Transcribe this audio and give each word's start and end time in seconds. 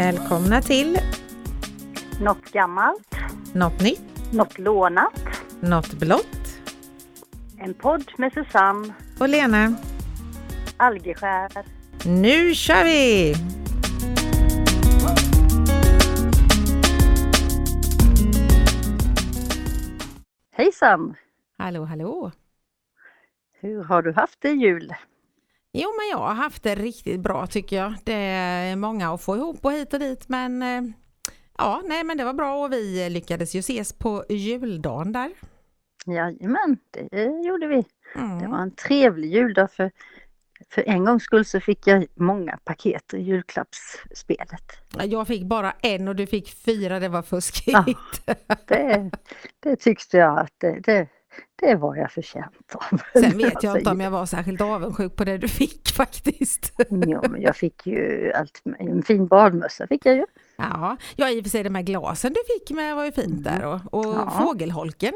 Välkomna 0.00 0.62
till 0.62 0.98
Något 2.20 2.52
gammalt, 2.52 3.16
Något 3.54 3.80
nytt, 3.80 4.32
något 4.32 4.58
lånat. 4.58 5.20
Något 5.60 5.92
blått 5.92 6.60
En 7.58 7.74
podd 7.74 8.12
med 8.18 8.32
Susanne 8.32 8.94
och 9.18 9.28
Lena. 9.28 9.76
Algeskär. 10.76 11.50
Nu 12.06 12.54
kör 12.54 12.84
vi! 12.84 13.34
Hejsan! 20.52 21.14
Hallå, 21.58 21.84
hallå! 21.84 22.32
Hur 23.60 23.84
har 23.84 24.02
du 24.02 24.12
haft 24.12 24.40
det 24.40 24.48
i 24.48 24.54
jul? 24.54 24.94
Jo, 25.72 25.88
men 25.98 26.08
jag 26.10 26.26
har 26.26 26.34
haft 26.34 26.62
det 26.62 26.74
riktigt 26.74 27.20
bra 27.20 27.46
tycker 27.46 27.76
jag. 27.76 27.94
Det 28.04 28.14
är 28.14 28.76
många 28.76 29.14
att 29.14 29.22
få 29.22 29.36
ihop 29.36 29.64
och 29.64 29.72
hit 29.72 29.92
och 29.94 30.00
dit, 30.00 30.28
men 30.28 30.62
eh, 30.62 30.82
ja, 31.58 31.82
nej, 31.84 32.04
men 32.04 32.16
det 32.16 32.24
var 32.24 32.32
bra 32.32 32.64
och 32.64 32.72
vi 32.72 33.10
lyckades 33.10 33.54
ju 33.54 33.58
ses 33.58 33.92
på 33.92 34.24
juldagen 34.28 35.12
där. 35.12 35.30
Jajamän, 36.06 36.78
det 37.10 37.46
gjorde 37.46 37.66
vi. 37.66 37.76
Det 38.14 38.20
Mm. 38.20 38.50
var 38.50 38.58
en 38.58 38.74
trevlig 38.74 39.32
juldag 39.34 39.72
för, 39.72 39.90
för 40.70 40.88
en 40.88 41.04
gångs 41.04 41.22
skull 41.22 41.44
så 41.44 41.60
fick 41.60 41.86
jag 41.86 42.06
många 42.14 42.58
paket 42.64 43.14
i 43.14 43.18
julklappsspelet. 43.22 44.72
Jag 45.04 45.26
fick 45.26 45.44
bara 45.44 45.72
en 45.82 46.08
och 46.08 46.16
du 46.16 46.26
fick 46.26 46.54
fyra, 46.64 47.00
det 47.00 47.08
var 47.08 47.22
fuskigt. 47.22 48.26
Det, 48.66 49.10
det 49.60 49.76
tyckte 49.76 50.16
jag 50.16 50.38
att 50.38 50.52
det, 50.58 50.80
det, 50.80 51.08
det 51.62 51.74
var 51.74 51.96
jag 51.96 52.12
förtjänt 52.12 52.74
av. 52.74 53.00
Sen 53.20 53.38
vet 53.38 53.62
jag 53.62 53.78
inte 53.78 53.90
om 53.90 54.00
jag 54.00 54.10
var 54.10 54.26
särskilt 54.26 54.60
avundsjuk 54.60 55.16
på 55.16 55.24
det 55.24 55.38
du 55.38 55.48
fick 55.48 55.88
faktiskt. 55.96 56.72
Jo, 56.90 57.20
men 57.30 57.40
jag 57.42 57.56
fick 57.56 57.86
ju 57.86 58.32
allt, 58.32 58.62
en 58.78 59.02
fin 59.02 59.26
badmössa 59.26 59.86
fick 59.86 60.06
jag 60.06 60.16
ju. 60.16 60.26
Ja, 60.56 60.96
ja 61.16 61.30
i 61.30 61.40
och 61.40 61.44
för 61.44 61.50
sig 61.50 61.62
de 61.62 61.74
här 61.74 61.82
glasen 61.82 62.32
du 62.32 62.40
fick 62.58 62.76
med 62.76 62.96
var 62.96 63.04
ju 63.04 63.12
fint 63.12 63.44
där 63.44 63.64
och, 63.64 63.80
och 63.94 64.04
Ja. 64.14 64.30
fågelholken. 64.30 65.12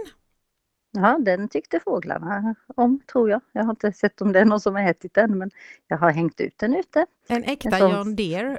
Ja, 0.97 1.19
den 1.21 1.49
tyckte 1.49 1.81
fåglarna 1.81 2.55
om 2.77 3.01
tror 3.13 3.31
jag. 3.31 3.41
Jag 3.53 3.63
har 3.65 3.71
inte 3.71 3.93
sett 3.93 4.21
om 4.21 4.33
det 4.33 4.41
är 4.41 4.45
någon 4.45 4.61
som 4.61 4.75
har 4.75 4.83
ätit 4.91 5.15
den 5.15 5.39
men 5.39 5.51
jag 5.89 5.99
har 5.99 6.11
hängt 6.11 6.41
ut 6.41 6.55
den 6.59 6.75
ute. 6.77 7.07
En 7.29 7.45
äkta 7.45 7.79
En 7.79 7.91
John 7.91 8.17
Deere. 8.17 8.59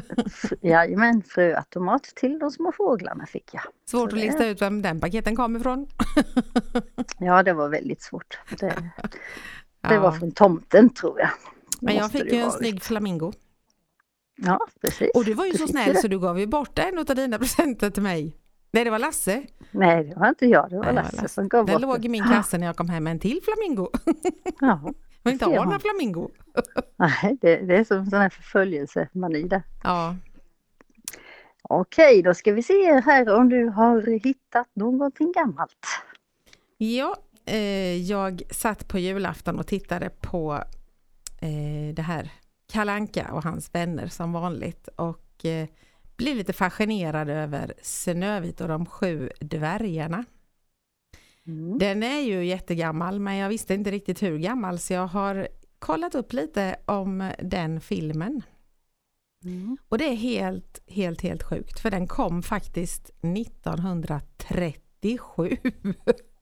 Jajamän, 0.60 1.22
fröautomat 1.22 2.02
till 2.04 2.38
de 2.38 2.50
små 2.50 2.72
fåglarna 2.72 3.26
fick 3.26 3.50
jag. 3.54 3.62
Svårt 3.62 3.70
Så 3.90 4.04
att 4.04 4.10
det- 4.10 4.16
lista 4.16 4.46
ut 4.46 4.62
vem 4.62 4.82
den 4.82 5.00
paketen 5.00 5.36
kom 5.36 5.56
ifrån. 5.56 5.86
Ja, 7.18 7.42
det 7.42 7.52
var 7.52 7.68
väldigt 7.68 8.02
svårt. 8.02 8.38
Det, 8.60 8.66
det 9.88 9.94
Ja. 9.94 10.00
var 10.00 10.12
från 10.12 10.32
tomten 10.32 10.90
tror 10.90 11.20
jag. 11.20 11.30
Men 11.80 11.94
jag 11.96 12.10
fick 12.12 12.32
ju 12.32 12.38
en 12.38 12.50
snygg 12.50 12.82
flamingo. 12.82 13.32
Ja, 14.36 14.66
precis. 14.80 15.10
Och 15.14 15.24
du 15.24 15.34
var 15.34 15.44
ju 15.46 15.52
så 15.52 15.58
fick 15.58 15.70
snäll 15.70 15.94
det. 15.94 16.00
så 16.00 16.08
du 16.08 16.18
gav 16.18 16.40
ju 16.40 16.46
bort 16.46 16.78
en 16.78 16.98
av 16.98 17.04
dina 17.04 17.38
presenter 17.38 17.90
till 17.90 18.02
mig. 18.02 18.36
Nej, 18.74 18.84
det 18.84 18.90
var 18.90 18.98
Lasse. 18.98 19.42
Nej, 19.70 20.04
det 20.04 20.14
var 20.16 20.28
inte 20.28 20.46
jag, 20.46 20.70
det 20.70 20.76
var 20.76 20.84
Nej, 20.84 20.92
det 20.94 20.96
var 20.96 21.02
Lasse, 21.02 21.16
Lasse. 21.22 21.34
som 21.34 21.48
gav 21.48 21.66
Den 21.66 21.74
bort 21.74 21.82
låg 21.82 22.04
i 22.04 22.08
min 22.08 22.24
kasse 22.24 22.58
när 22.58 22.66
jag 22.66 22.76
kom 22.76 22.88
hem 22.88 23.04
med 23.04 23.10
en 23.10 23.18
till 23.18 23.40
flamingo. 23.44 23.88
Ja, 24.60 24.92
Men 25.22 25.32
inte 25.32 25.44
ha 25.44 25.64
någon 25.64 25.80
flamingo. 25.80 26.30
nej, 26.96 27.38
det, 27.40 27.56
det 27.56 27.76
är 27.76 27.84
som 27.84 27.98
en 27.98 28.10
sån 28.10 28.20
här 28.20 28.28
förföljelsemani 28.28 29.42
där. 29.42 29.62
Ja, 29.82 30.16
Okej, 31.68 32.22
då 32.22 32.34
ska 32.34 32.52
vi 32.52 32.62
se 32.62 33.00
här 33.00 33.34
om 33.36 33.48
du 33.48 33.68
har 33.68 34.24
hittat 34.24 34.68
någonting 34.74 35.32
gammalt. 35.32 35.86
ja 36.76 37.16
eh, 37.46 37.96
jag 37.96 38.42
satt 38.50 38.88
på 38.88 38.98
julafton 38.98 39.58
och 39.58 39.66
tittade 39.66 40.10
på 40.20 40.54
eh, 41.40 41.94
det 41.94 42.02
här 42.02 42.30
Kalanka 42.72 43.28
och 43.32 43.42
hans 43.44 43.74
vänner 43.74 44.06
som 44.06 44.32
vanligt 44.32 44.88
och 44.96 45.44
eh, 45.44 45.68
blev 46.16 46.36
lite 46.36 46.52
fascinerad 46.52 47.28
över 47.28 47.74
Snövit 47.82 48.60
och 48.60 48.68
de 48.68 48.86
sju 48.86 49.30
dvärgarna. 49.40 50.24
Mm. 51.46 51.78
Den 51.78 52.02
är 52.02 52.20
ju 52.20 52.44
jättegammal 52.44 53.20
men 53.20 53.36
jag 53.36 53.48
visste 53.48 53.74
inte 53.74 53.90
riktigt 53.90 54.22
hur 54.22 54.38
gammal 54.38 54.78
så 54.78 54.92
jag 54.92 55.06
har 55.06 55.48
kollat 55.78 56.14
upp 56.14 56.32
lite 56.32 56.76
om 56.84 57.32
den 57.42 57.80
filmen. 57.80 58.42
Mm. 59.44 59.76
Och 59.88 59.98
det 59.98 60.04
är 60.04 60.14
helt, 60.14 60.82
helt, 60.86 61.22
helt 61.22 61.42
sjukt 61.42 61.80
för 61.80 61.90
den 61.90 62.06
kom 62.06 62.42
faktiskt 62.42 63.10
1937. 63.22 65.56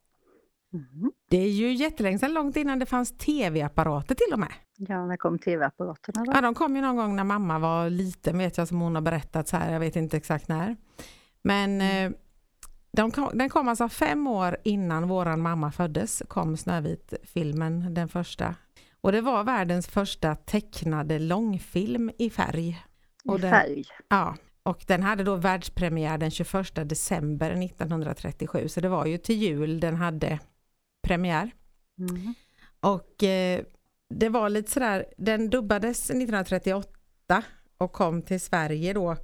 Mm. 0.73 1.13
Det 1.31 1.37
är 1.37 1.49
ju 1.49 1.73
jättelänge 1.73 2.19
sedan, 2.19 2.35
långt 2.35 2.57
innan 2.57 2.79
det 2.79 2.87
fanns 2.87 3.17
tv-apparater 3.17 4.15
till 4.15 4.33
och 4.33 4.39
med. 4.39 4.53
Ja, 4.77 5.07
när 5.07 5.17
kom 5.17 5.39
tv-apparaterna 5.39 6.25
då? 6.25 6.33
Ja, 6.35 6.41
de 6.41 6.55
kom 6.55 6.77
ju 6.77 6.83
någon 6.83 6.97
gång 6.97 7.17
när 7.17 7.25
mamma 7.25 7.59
var 7.59 7.91
liten 7.91 8.39
vet 8.39 8.59
jag 8.59 8.69
som 8.69 8.81
hon 8.81 8.95
har 8.95 9.03
berättat 9.03 9.49
så 9.49 9.57
här, 9.57 9.73
jag 9.73 9.81
vet 9.81 9.97
inte 9.97 10.17
exakt 10.17 10.49
när. 10.49 10.77
Men 11.43 11.81
eh, 11.81 12.11
de 12.93 13.11
kom, 13.11 13.31
den 13.35 13.49
kom 13.49 13.69
alltså 13.69 13.89
fem 13.89 14.27
år 14.27 14.57
innan 14.65 15.09
våran 15.09 15.41
mamma 15.41 15.73
föddes, 15.73 16.23
kom 16.29 16.57
Snövit-filmen, 16.57 17.95
den 17.95 18.09
första. 18.09 18.55
Och 19.01 19.13
det 19.13 19.21
var 19.21 19.45
världens 19.45 19.87
första 19.87 20.35
tecknade 20.35 21.19
långfilm 21.19 22.11
i 22.19 22.31
färg. 22.31 22.85
Och 23.25 23.39
I 23.39 23.43
den, 23.43 23.51
färg. 23.51 23.85
Ja, 24.09 24.37
och 24.63 24.85
den 24.87 25.03
hade 25.03 25.25
då 25.25 25.37
världspremiär 25.37 26.19
den 26.19 26.31
21 26.31 26.75
december 26.75 27.51
1937, 27.51 28.69
så 28.69 28.81
det 28.81 28.89
var 28.89 29.07
ju 29.07 29.19
till 29.19 29.37
jul 29.37 29.81
den 29.81 29.97
hade 29.97 30.39
premiär. 31.03 31.51
Mm. 31.99 32.35
Och 32.81 33.23
eh, 33.23 33.65
det 34.09 34.29
var 34.29 34.49
lite 34.49 34.71
sådär, 34.71 35.07
den 35.17 35.51
dubbades 35.51 36.11
1938 36.11 37.43
och 37.79 37.93
kom 37.93 38.23
till 38.23 38.41
Sverige 38.41 38.93
då 38.93 39.17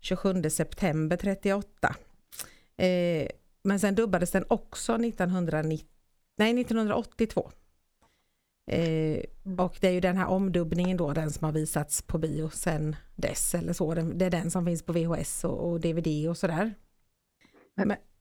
27 0.00 0.42
september 0.50 1.16
38. 1.16 1.96
Eh, 2.76 3.28
men 3.62 3.80
sen 3.80 3.94
dubbades 3.94 4.30
den 4.30 4.44
också 4.48 4.94
1990, 4.94 5.86
nej, 6.36 6.60
1982. 6.60 7.50
Eh, 8.70 9.20
och 9.58 9.76
det 9.80 9.88
är 9.88 9.92
ju 9.92 10.00
den 10.00 10.16
här 10.16 10.26
omdubbningen 10.26 10.96
då, 10.96 11.12
den 11.12 11.30
som 11.30 11.44
har 11.44 11.52
visats 11.52 12.02
på 12.02 12.18
bio 12.18 12.50
sen 12.50 12.96
dess 13.16 13.54
eller 13.54 13.72
så. 13.72 13.94
Det 13.94 14.24
är 14.24 14.30
den 14.30 14.50
som 14.50 14.66
finns 14.66 14.82
på 14.82 14.92
VHS 14.92 15.44
och, 15.44 15.70
och 15.70 15.80
DVD 15.80 16.28
och 16.28 16.36
sådär. 16.38 16.74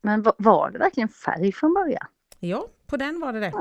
Men 0.02 0.22
va- 0.22 0.36
var 0.38 0.72
det 0.72 0.80
verkligen 0.80 1.10
färg 1.10 1.52
från 1.52 1.74
början? 1.74 2.08
Ja, 2.40 2.68
på 2.94 2.98
den 2.98 3.20
var 3.20 3.34
det 3.34 3.40
det. 3.40 3.54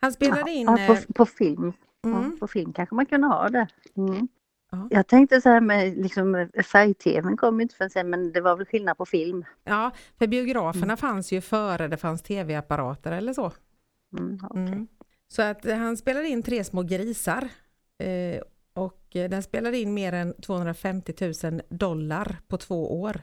Han 0.00 0.12
spelade 0.12 0.50
in... 0.50 0.66
Ja, 0.66 0.78
eh, 0.78 0.86
på, 1.06 1.12
på 1.12 1.26
film. 1.26 1.72
mm, 2.04 2.38
på 2.40 2.46
film 2.48 2.72
kanske 2.72 2.94
man 2.94 3.06
kunde 3.06 3.26
ha 3.26 3.48
det. 3.48 3.66
Mm. 3.96 4.28
Ja. 4.70 4.86
Jag 4.90 5.06
tänkte 5.06 5.40
så 5.40 5.48
här 5.48 5.60
med 5.60 5.96
liksom, 5.98 6.48
färg-tvn 6.72 7.36
kom 7.36 7.60
inte 7.60 7.74
förrän 7.74 7.90
sen 7.90 8.10
men 8.10 8.32
det 8.32 8.40
var 8.40 8.56
väl 8.56 8.66
skillnad 8.66 8.96
på 8.98 9.06
film. 9.06 9.44
Ja, 9.64 9.90
för 10.18 10.26
biograferna 10.26 10.84
Mm. 10.84 10.96
fanns 10.96 11.32
ju 11.32 11.40
före 11.40 11.88
det 11.88 11.96
fanns 11.96 12.22
tv-apparater 12.22 13.12
eller 13.12 13.32
så. 13.32 13.52
Mm, 14.18 14.38
okej. 14.50 14.62
Mm. 14.62 14.86
Så 15.28 15.42
att 15.42 15.64
han 15.64 15.96
spelade 15.96 16.28
in 16.28 16.42
Tre 16.42 16.64
små 16.64 16.82
grisar 16.82 17.48
eh, 17.98 18.42
och 18.74 19.00
den 19.12 19.42
spelade 19.42 19.78
in 19.78 19.94
mer 19.94 20.12
än 20.12 20.34
250 20.42 21.32
000 21.50 21.60
dollar 21.68 22.36
på 22.48 22.56
två 22.56 23.00
år 23.02 23.20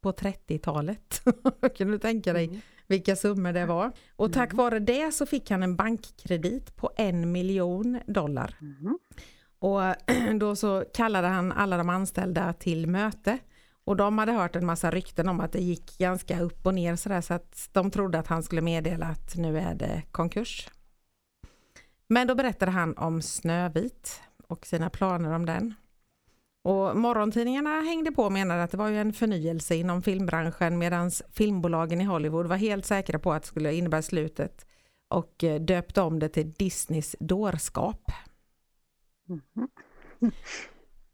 på 0.00 0.12
30-talet. 0.12 1.22
kan 1.76 1.90
du 1.90 1.98
tänka 1.98 2.32
dig 2.32 2.44
Mm. 2.48 2.60
Vilka 2.86 3.16
summor 3.16 3.52
det 3.52 3.66
var? 3.66 3.92
Och 4.16 4.32
tack 4.32 4.52
Mm. 4.52 4.56
vare 4.64 4.78
det 4.78 5.12
så 5.14 5.26
fick 5.26 5.50
han 5.50 5.62
en 5.62 5.76
bankkredit 5.76 6.76
på 6.76 6.90
en 6.96 7.32
miljon 7.32 8.00
dollar. 8.06 8.54
Mm. 8.60 8.98
Och 9.58 9.80
då 10.40 10.56
så 10.56 10.84
kallade 10.94 11.26
han 11.28 11.52
alla 11.52 11.76
de 11.76 11.88
anställda 11.88 12.52
till 12.52 12.86
möte. 12.86 13.38
Och 13.84 13.96
de 13.96 14.18
hade 14.18 14.32
hört 14.32 14.56
en 14.56 14.66
massa 14.66 14.90
rykten 14.90 15.28
om 15.28 15.40
att 15.40 15.52
det 15.52 15.60
gick 15.60 15.98
ganska 15.98 16.40
upp 16.40 16.66
och 16.66 16.74
ner 16.74 16.96
sådär 16.96 17.20
så 17.20 17.34
att 17.34 17.68
de 17.72 17.90
trodde 17.90 18.18
att 18.18 18.26
han 18.26 18.42
skulle 18.42 18.62
meddela 18.62 19.06
att 19.06 19.36
nu 19.36 19.58
är 19.58 19.74
det 19.74 20.02
konkurs. 20.10 20.68
Men 22.08 22.26
då 22.26 22.34
berättade 22.34 22.72
han 22.72 22.96
om 22.96 23.22
Snövit 23.22 24.20
och 24.48 24.66
sina 24.66 24.90
planer 24.90 25.32
om 25.32 25.46
den. 25.46 25.74
Och 26.66 26.96
morgontidningarna 26.96 27.80
hängde 27.80 28.12
på 28.12 28.22
och 28.22 28.32
menade 28.32 28.62
att 28.62 28.70
det 28.70 28.76
var 28.76 28.88
ju 28.88 29.00
en 29.00 29.12
förnyelse 29.12 29.74
inom 29.74 30.02
filmbranschen 30.02 30.78
medan 30.78 31.10
filmbolagen 31.32 32.00
i 32.00 32.04
Hollywood 32.04 32.46
var 32.46 32.56
helt 32.56 32.86
säkra 32.86 33.18
på 33.18 33.32
att 33.32 33.42
det 33.42 33.48
skulle 33.48 33.74
innebära 33.74 34.02
slutet 34.02 34.66
och 35.08 35.44
eh, 35.44 35.60
döpte 35.60 36.00
om 36.00 36.18
det 36.18 36.28
till 36.28 36.52
Disneys 36.52 37.16
dårskap. 37.20 38.12
Mhm. 39.28 39.68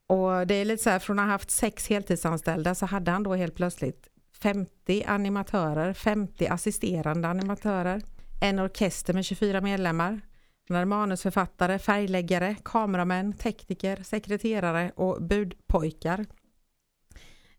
Och 0.07 0.47
det 0.47 0.55
är 0.55 0.65
lite 0.65 0.83
så 0.83 0.91
här, 0.91 0.99
från 0.99 1.19
att 1.19 1.25
ha 1.25 1.33
haft 1.33 1.51
sex 1.51 1.89
heltidsanställda 1.89 2.75
så 2.75 2.87
hade 2.87 3.11
han 3.11 3.23
då 3.23 3.35
helt 3.35 3.55
plötsligt 3.55 4.09
50 4.43 5.05
animatörer, 5.05 5.93
50 5.93 6.47
assisterande 6.47 7.29
animatörer, 7.29 8.03
en 8.41 8.59
orkester 8.59 9.15
med 9.15 9.25
24 9.25 9.61
medlemmar, 9.61 10.21
hade 10.69 10.87
manusförfattare, 10.87 11.79
färgläggare, 11.79 12.57
kameramän, 12.65 13.33
tekniker, 13.33 14.03
sekreterare 14.03 14.93
och 14.97 15.23
budpojkar. 15.23 16.27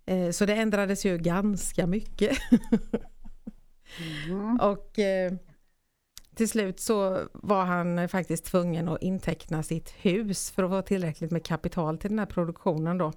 Eh, 0.06 0.30
Så 0.32 0.46
det 0.46 0.54
ändrades 0.56 1.06
ju 1.06 1.18
ganska 1.18 1.88
mycket. 1.88 2.38
Mm. 4.28 4.60
Och 4.60 5.00
eh, 5.00 5.34
till 6.36 6.50
slut 6.50 6.80
så 6.80 7.28
var 7.34 7.66
han 7.66 8.10
faktiskt 8.10 8.46
tvungen 8.46 8.90
att 8.90 9.02
inteckna 9.02 9.64
sitt 9.64 9.90
hus 9.90 10.52
för 10.52 10.64
att 10.64 10.70
få 10.70 10.82
tillräckligt 10.82 11.32
med 11.32 11.46
kapital 11.46 11.98
till 11.98 12.10
den 12.10 12.20
här 12.20 12.26
produktionen 12.26 12.98
då. 12.98 13.14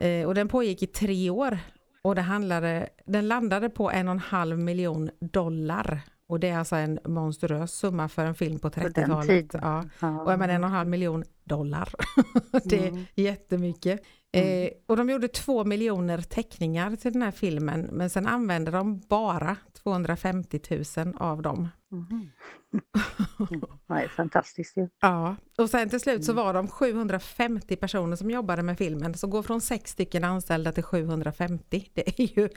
Eh, 0.00 0.26
och 0.26 0.34
den 0.34 0.48
pågick 0.48 0.82
i 0.82 0.86
tre 0.86 1.30
år 1.30 1.58
och 2.02 2.14
det 2.14 2.22
handlade, 2.22 2.88
den 3.06 3.28
landade 3.28 3.70
på 3.70 3.90
en 3.90 4.08
och 4.08 4.12
en 4.12 4.18
halv 4.18 4.58
miljon 4.58 5.10
dollar. 5.20 6.00
Och 6.32 6.40
det 6.40 6.48
är 6.48 6.58
alltså 6.58 6.76
en 6.76 6.98
monstruös 7.04 7.72
summa 7.72 8.08
för 8.08 8.24
en 8.24 8.34
film 8.34 8.58
på 8.58 8.70
30-talet. 8.70 9.46
Ja. 9.52 9.84
Och 10.00 10.32
jag 10.32 10.38
menar 10.38 10.54
en 10.54 10.64
och 10.64 10.70
en 10.70 10.76
halv 10.76 10.88
miljon 10.88 11.24
dollar. 11.44 11.92
det 12.64 12.84
är 12.84 12.88
mm. 12.88 13.04
jättemycket. 13.14 14.00
Mm. 14.32 14.64
Eh, 14.64 14.70
och 14.86 14.96
de 14.96 15.10
gjorde 15.10 15.28
två 15.28 15.64
miljoner 15.64 16.18
teckningar 16.18 16.96
till 16.96 17.12
den 17.12 17.22
här 17.22 17.30
filmen 17.30 17.88
men 17.92 18.10
sen 18.10 18.26
använde 18.26 18.70
de 18.70 19.00
bara 19.08 19.56
250 19.82 20.60
000 20.96 21.14
av 21.16 21.42
dem. 21.42 21.68
Mm. 21.92 23.60
det 23.88 23.94
är 23.94 24.08
fantastiskt 24.08 24.76
ju. 24.76 24.88
Ja, 25.00 25.36
och 25.58 25.70
sen 25.70 25.88
till 25.88 26.00
slut 26.00 26.24
så 26.24 26.32
mm. 26.32 26.44
var 26.44 26.54
de 26.54 26.68
750 26.68 27.76
personer 27.76 28.16
som 28.16 28.30
jobbade 28.30 28.62
med 28.62 28.78
filmen, 28.78 29.14
så 29.14 29.26
gå 29.26 29.42
från 29.42 29.60
sex 29.60 29.90
stycken 29.90 30.24
anställda 30.24 30.72
till 30.72 30.82
750. 30.82 31.88
Det 31.94 32.20
är 32.20 32.38
ju 32.38 32.48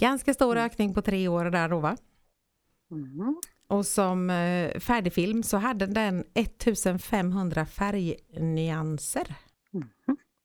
ganska 0.00 0.34
stor 0.34 0.52
mm. 0.52 0.64
ökning 0.64 0.94
på 0.94 1.02
tre 1.02 1.28
år 1.28 1.44
där 1.44 1.68
då 1.68 1.78
va? 1.80 1.96
Mm. 2.90 3.40
Och 3.66 3.86
som 3.86 4.30
eh, 4.30 4.78
färdigfilm 4.80 5.42
så 5.42 5.56
hade 5.56 5.86
den 5.86 6.24
1500 6.34 7.66
färgnyanser. 7.66 9.34
Mm. 9.74 9.88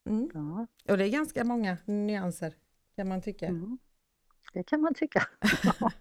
Mm. 0.09 0.29
Ja. 0.33 0.67
Och 0.91 0.97
det 0.97 1.07
är 1.07 1.09
ganska 1.09 1.43
många 1.43 1.77
nyanser 1.85 2.53
kan 2.95 3.07
man 3.07 3.21
tycka. 3.21 3.47
Mm. 3.47 3.77
Det 4.53 4.63
kan 4.63 4.81
man 4.81 4.93
tycka. 4.93 5.27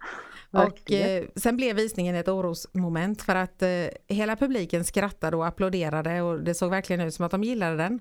och 0.51 0.91
eh, 0.91 1.25
sen 1.35 1.55
blev 1.55 1.75
visningen 1.75 2.15
ett 2.15 2.27
orosmoment 2.27 3.21
för 3.21 3.35
att 3.35 3.61
eh, 3.61 3.87
hela 4.07 4.35
publiken 4.35 4.83
skrattade 4.83 5.37
och 5.37 5.47
applåderade 5.47 6.21
och 6.21 6.43
det 6.43 6.53
såg 6.53 6.69
verkligen 6.69 7.01
ut 7.01 7.13
som 7.13 7.25
att 7.25 7.31
de 7.31 7.43
gillade 7.43 7.77
den. 7.77 7.99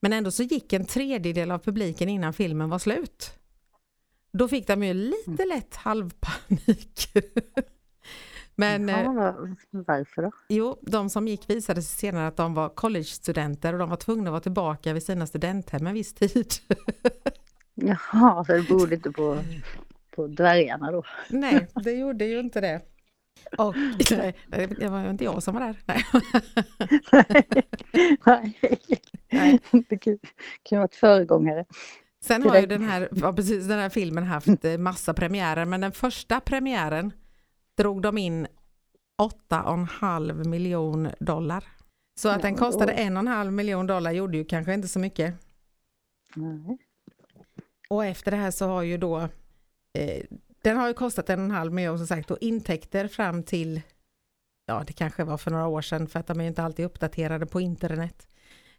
Men 0.00 0.12
ändå 0.12 0.30
så 0.30 0.42
gick 0.42 0.72
en 0.72 0.84
tredjedel 0.84 1.50
av 1.50 1.58
publiken 1.58 2.08
innan 2.08 2.32
filmen 2.32 2.70
var 2.70 2.78
slut. 2.78 3.32
Då 4.32 4.48
fick 4.48 4.66
de 4.66 4.82
ju 4.82 4.94
lite 4.94 5.42
mm. 5.42 5.48
lätt 5.48 5.76
halvpanik. 5.76 7.08
Men, 8.60 8.88
ja, 8.88 9.28
eh, 9.28 9.34
varför 9.70 10.22
då? 10.22 10.30
Jo, 10.48 10.78
de 10.82 11.10
som 11.10 11.28
gick 11.28 11.50
visade 11.50 11.82
sig 11.82 11.98
senare 11.98 12.26
att 12.26 12.36
de 12.36 12.54
var 12.54 12.68
college-studenter 12.68 13.72
och 13.72 13.78
de 13.78 13.90
var 13.90 13.96
tvungna 13.96 14.24
att 14.24 14.32
vara 14.32 14.40
tillbaka 14.40 14.92
vid 14.92 15.02
sina 15.02 15.26
studenthem 15.26 15.86
en 15.86 15.94
viss 15.94 16.14
tid. 16.14 16.52
Jaha, 17.74 18.44
så 18.44 18.52
det 18.52 18.62
berodde 18.62 18.94
inte 18.94 19.10
på, 19.10 19.38
på 20.16 20.26
dvärgarna 20.26 20.92
då? 20.92 21.02
Nej, 21.28 21.68
det 21.84 21.92
gjorde 21.92 22.24
ju 22.24 22.40
inte 22.40 22.60
det. 22.60 22.80
Och 23.58 23.74
nej, 24.10 24.36
det 24.78 24.88
var 24.88 25.10
inte 25.10 25.24
jag 25.24 25.42
som 25.42 25.54
var 25.54 25.60
där. 25.60 25.76
Nej. 25.86 26.04
nej. 28.26 28.80
nej. 29.30 29.60
Det 29.88 29.98
kan 29.98 30.18
ju 30.70 30.78
varit 30.78 30.94
föregångare. 30.94 31.64
Sen 32.24 32.42
har 32.42 32.60
ju 32.60 32.66
den 32.66 32.82
här, 32.82 33.08
ja, 33.12 33.32
precis, 33.32 33.68
den 33.68 33.78
här 33.78 33.88
filmen 33.88 34.24
haft 34.24 34.64
eh, 34.64 34.78
massa 34.78 35.14
premiärer, 35.14 35.64
men 35.64 35.80
den 35.80 35.92
första 35.92 36.40
premiären 36.40 37.12
drog 37.78 38.02
de 38.02 38.18
in 38.18 38.46
8,5 39.50 40.44
miljon 40.44 41.08
dollar. 41.20 41.64
Så 42.20 42.28
att 42.28 42.42
den 42.42 42.54
kostade 42.54 42.92
en 42.92 43.16
och 43.16 43.20
en 43.20 43.28
halv 43.28 43.52
miljon 43.52 43.86
dollar 43.86 44.12
gjorde 44.12 44.36
ju 44.36 44.44
kanske 44.44 44.74
inte 44.74 44.88
så 44.88 44.98
mycket. 44.98 45.34
Nej. 46.34 46.78
Och 47.88 48.04
efter 48.04 48.30
det 48.30 48.36
här 48.36 48.50
så 48.50 48.66
har 48.66 48.82
ju 48.82 48.98
då 48.98 49.18
eh, 49.98 50.24
den 50.62 50.76
har 50.76 50.88
ju 50.88 50.94
kostat 50.94 51.30
en 51.30 51.38
och 51.38 51.44
en 51.44 51.50
halv 51.50 51.72
miljon 51.72 51.98
som 51.98 52.06
sagt 52.06 52.30
och 52.30 52.38
intäkter 52.40 53.08
fram 53.08 53.42
till 53.42 53.80
ja 54.66 54.84
det 54.86 54.92
kanske 54.92 55.24
var 55.24 55.38
för 55.38 55.50
några 55.50 55.66
år 55.66 55.82
sedan 55.82 56.08
för 56.08 56.20
att 56.20 56.26
de 56.26 56.40
är 56.40 56.44
inte 56.44 56.62
alltid 56.62 56.86
uppdaterade 56.86 57.46
på 57.46 57.60
internet. 57.60 58.28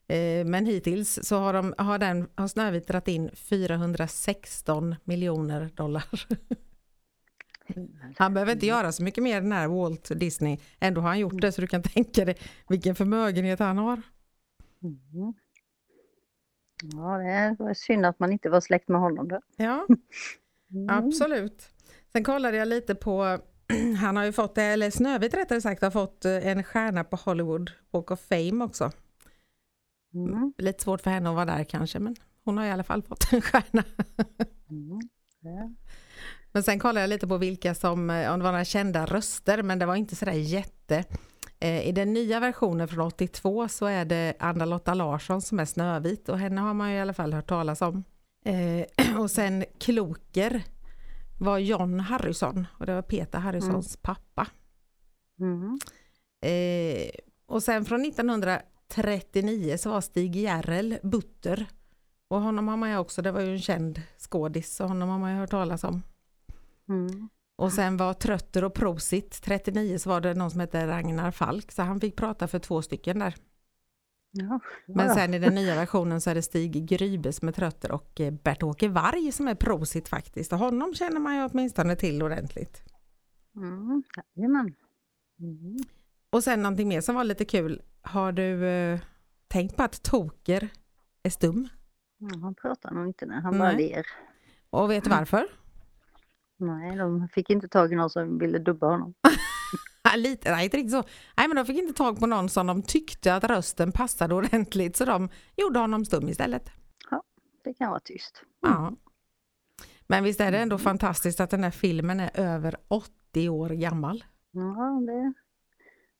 Eh, 0.07 0.45
men 0.45 0.65
hittills 0.65 1.19
så 1.23 1.39
har, 1.39 1.53
de, 1.53 1.73
har, 1.77 1.97
den, 1.97 2.29
har 2.35 2.47
Snövit 2.47 2.87
dragit 2.87 3.07
in 3.07 3.29
416 3.35 4.95
miljoner 5.03 5.69
dollar. 5.75 6.05
Han 8.17 8.33
behöver 8.33 8.53
inte 8.53 8.65
göra 8.65 8.91
så 8.91 9.03
mycket 9.03 9.23
mer 9.23 9.41
den 9.41 9.51
här 9.51 9.67
Walt 9.67 10.11
Disney. 10.19 10.57
Ändå 10.79 11.01
har 11.01 11.07
han 11.07 11.19
gjort 11.19 11.41
det 11.41 11.51
så 11.51 11.61
du 11.61 11.67
kan 11.67 11.83
tänka 11.83 12.25
dig 12.25 12.37
vilken 12.69 12.95
förmögenhet 12.95 13.59
han 13.59 13.77
har. 13.77 14.01
Mm. 14.83 15.33
Ja, 16.83 17.17
det 17.17 17.55
var 17.63 17.73
synd 17.73 18.05
att 18.05 18.19
man 18.19 18.31
inte 18.31 18.49
var 18.49 18.61
släkt 18.61 18.87
med 18.87 19.01
honom 19.01 19.27
då. 19.27 19.41
Ja, 19.57 19.87
mm. 20.71 20.89
absolut. 20.89 21.69
Sen 22.11 22.23
kollade 22.23 22.57
jag 22.57 22.67
lite 22.67 22.95
på, 22.95 23.39
han 24.01 24.17
har 24.17 24.23
ju 24.23 24.31
fått, 24.31 24.57
eller 24.57 24.89
Snövit 24.89 25.33
rättare 25.33 25.61
sagt, 25.61 25.81
har 25.81 25.91
fått 25.91 26.25
eh, 26.25 26.47
en 26.47 26.63
stjärna 26.63 27.03
på 27.03 27.15
Hollywood 27.15 27.71
Walk 27.91 28.11
of 28.11 28.19
Fame 28.19 28.65
också. 28.65 28.91
Mm. 30.13 30.53
Lite 30.57 30.83
svårt 30.83 31.01
för 31.01 31.11
henne 31.11 31.29
att 31.29 31.35
vara 31.35 31.45
där 31.45 31.63
kanske, 31.63 31.99
men 31.99 32.15
hon 32.43 32.57
har 32.57 32.65
i 32.65 32.71
alla 32.71 32.83
fall 32.83 33.03
fått 33.03 33.33
en 33.33 33.41
stjärna. 33.41 33.83
Mm. 34.69 34.99
Ja. 35.41 35.71
Men 36.51 36.63
sen 36.63 36.79
kollade 36.79 37.01
jag 37.01 37.09
lite 37.09 37.27
på 37.27 37.37
vilka 37.37 37.75
som, 37.75 38.09
eh, 38.09 38.33
om 38.33 38.39
det 38.39 38.43
var 38.43 38.51
några 38.51 38.65
kända 38.65 39.05
röster, 39.05 39.63
men 39.63 39.79
det 39.79 39.85
var 39.85 39.95
inte 39.95 40.15
sådär 40.15 40.31
jätte. 40.31 41.03
Eh, 41.59 41.87
I 41.87 41.91
den 41.91 42.13
nya 42.13 42.39
versionen 42.39 42.87
från 42.87 43.07
82 43.07 43.67
så 43.67 43.85
är 43.85 44.05
det 44.05 44.33
Anna-Lotta 44.39 44.93
Larsson 44.93 45.41
som 45.41 45.59
är 45.59 45.65
Snövit 45.65 46.29
och 46.29 46.39
henne 46.39 46.61
har 46.61 46.73
man 46.73 46.91
ju 46.91 46.97
i 46.97 47.01
alla 47.01 47.13
fall 47.13 47.33
hört 47.33 47.49
talas 47.49 47.81
om. 47.81 48.03
Eh, 48.45 49.17
och 49.19 49.31
sen 49.31 49.65
Kloker 49.79 50.63
var 51.39 51.57
John 51.57 51.99
Harrison 51.99 52.67
och 52.79 52.85
det 52.85 52.95
var 52.95 53.01
Peter 53.01 53.39
Harrisons 53.39 53.95
mm. 53.95 54.01
pappa. 54.01 54.47
Mm. 55.41 55.79
och 57.45 57.63
sen 57.63 57.85
från 57.85 58.05
1939 58.05 59.77
så 59.77 59.89
var 59.89 60.01
Stig 60.01 60.35
Järrel 60.35 60.97
Butter. 61.03 61.65
Och 62.27 62.41
honom 62.41 62.67
har 62.67 62.77
man 62.77 62.89
ju 62.89 62.97
också, 62.97 63.21
det 63.21 63.31
var 63.31 63.41
ju 63.41 63.51
en 63.51 63.61
känd 63.61 64.01
skådis, 64.17 64.75
så 64.75 64.85
honom 64.85 65.09
har 65.09 65.19
man 65.19 65.31
ju 65.31 65.37
hört 65.37 65.49
talas 65.49 65.83
om. 65.83 66.01
Mm. 66.89 67.29
Och 67.55 67.73
sen 67.73 67.97
var 67.97 68.13
Trötter 68.13 68.63
och 68.63 68.73
Prosit 68.73 69.41
39 69.41 69.97
så 69.97 70.09
var 70.09 70.21
det 70.21 70.33
någon 70.33 70.51
som 70.51 70.59
hette 70.59 70.87
Ragnar 70.87 71.31
Falk 71.31 71.71
så 71.71 71.81
han 71.81 71.99
fick 71.99 72.15
prata 72.15 72.47
för 72.47 72.59
två 72.59 72.81
stycken 72.81 73.19
där. 73.19 73.35
Ja, 74.31 74.59
Men 74.87 75.15
sen 75.15 75.33
i 75.33 75.39
den 75.39 75.55
nya 75.55 75.75
versionen 75.75 76.21
så 76.21 76.29
är 76.29 76.35
det 76.35 76.41
Stig 76.41 76.87
Grybe 76.87 77.33
som 77.33 77.47
är 77.47 77.51
Trötter 77.51 77.91
och 77.91 78.19
eh, 78.19 78.31
Bert-Åke 78.31 78.87
Varg 78.87 79.31
som 79.31 79.47
är 79.47 79.55
Prosit 79.55 80.09
faktiskt. 80.09 80.53
Och 80.53 80.59
honom 80.59 80.93
känner 80.93 81.19
man 81.19 81.35
ju 81.35 81.45
åtminstone 81.45 81.95
till 81.95 82.23
ordentligt. 82.23 82.83
Mm, 83.55 84.03
jajamän. 84.35 84.75
Mm. 85.39 85.77
Och 86.29 86.43
sen 86.43 86.61
någonting 86.61 86.87
mer 86.87 87.01
som 87.01 87.15
var 87.15 87.23
lite 87.23 87.45
kul. 87.45 87.81
Har 88.01 88.31
du 88.31 88.67
eh, 88.67 88.99
tänkt 89.47 89.77
på 89.77 89.83
att 89.83 90.03
Toker 90.03 90.69
är 91.23 91.29
stum? 91.29 91.67
Ja, 92.17 92.39
han 92.41 92.55
pratar 92.55 92.91
nog 92.91 93.07
inte 93.07 93.25
när 93.25 93.41
han 93.41 93.51
Nej. 93.51 93.59
bara 93.59 93.71
ler. 93.71 94.05
Och 94.69 94.91
vet 94.91 95.03
du 95.03 95.09
varför? 95.09 95.47
Nej, 96.59 96.97
de 96.97 97.27
fick 97.27 97.49
inte 97.49 97.67
tag 97.67 97.93
i 97.93 97.95
någon 97.95 98.09
som 98.09 98.37
ville 98.37 98.59
dubba 98.59 98.87
honom. 98.87 99.13
Lite, 100.15 100.51
nej, 100.51 100.63
inte 100.63 100.77
riktigt 100.77 100.91
så. 100.91 101.03
Nej, 101.37 101.47
men 101.47 101.55
de 101.55 101.65
fick 101.65 101.77
inte 101.77 101.93
tag 101.93 102.19
på 102.19 102.27
någon 102.27 102.49
som 102.49 102.67
de 102.67 102.81
tyckte 102.81 103.35
att 103.35 103.43
rösten 103.43 103.91
passade 103.91 104.35
ordentligt 104.35 104.95
så 104.95 105.05
de 105.05 105.29
gjorde 105.57 105.79
honom 105.79 106.05
stum 106.05 106.29
istället. 106.29 106.69
Ja, 107.11 107.23
det 107.63 107.73
kan 107.73 107.89
vara 107.89 107.99
tyst. 107.99 108.43
Mm. 108.67 108.77
Ja. 108.81 108.93
Men 110.07 110.23
visst 110.23 110.41
är 110.41 110.51
det 110.51 110.57
ändå 110.57 110.77
fantastiskt 110.77 111.39
att 111.39 111.49
den 111.49 111.63
här 111.63 111.71
filmen 111.71 112.19
är 112.19 112.31
över 112.33 112.75
80 112.87 113.49
år 113.49 113.69
gammal? 113.69 114.23
Ja, 114.51 115.01
det, 115.07 115.33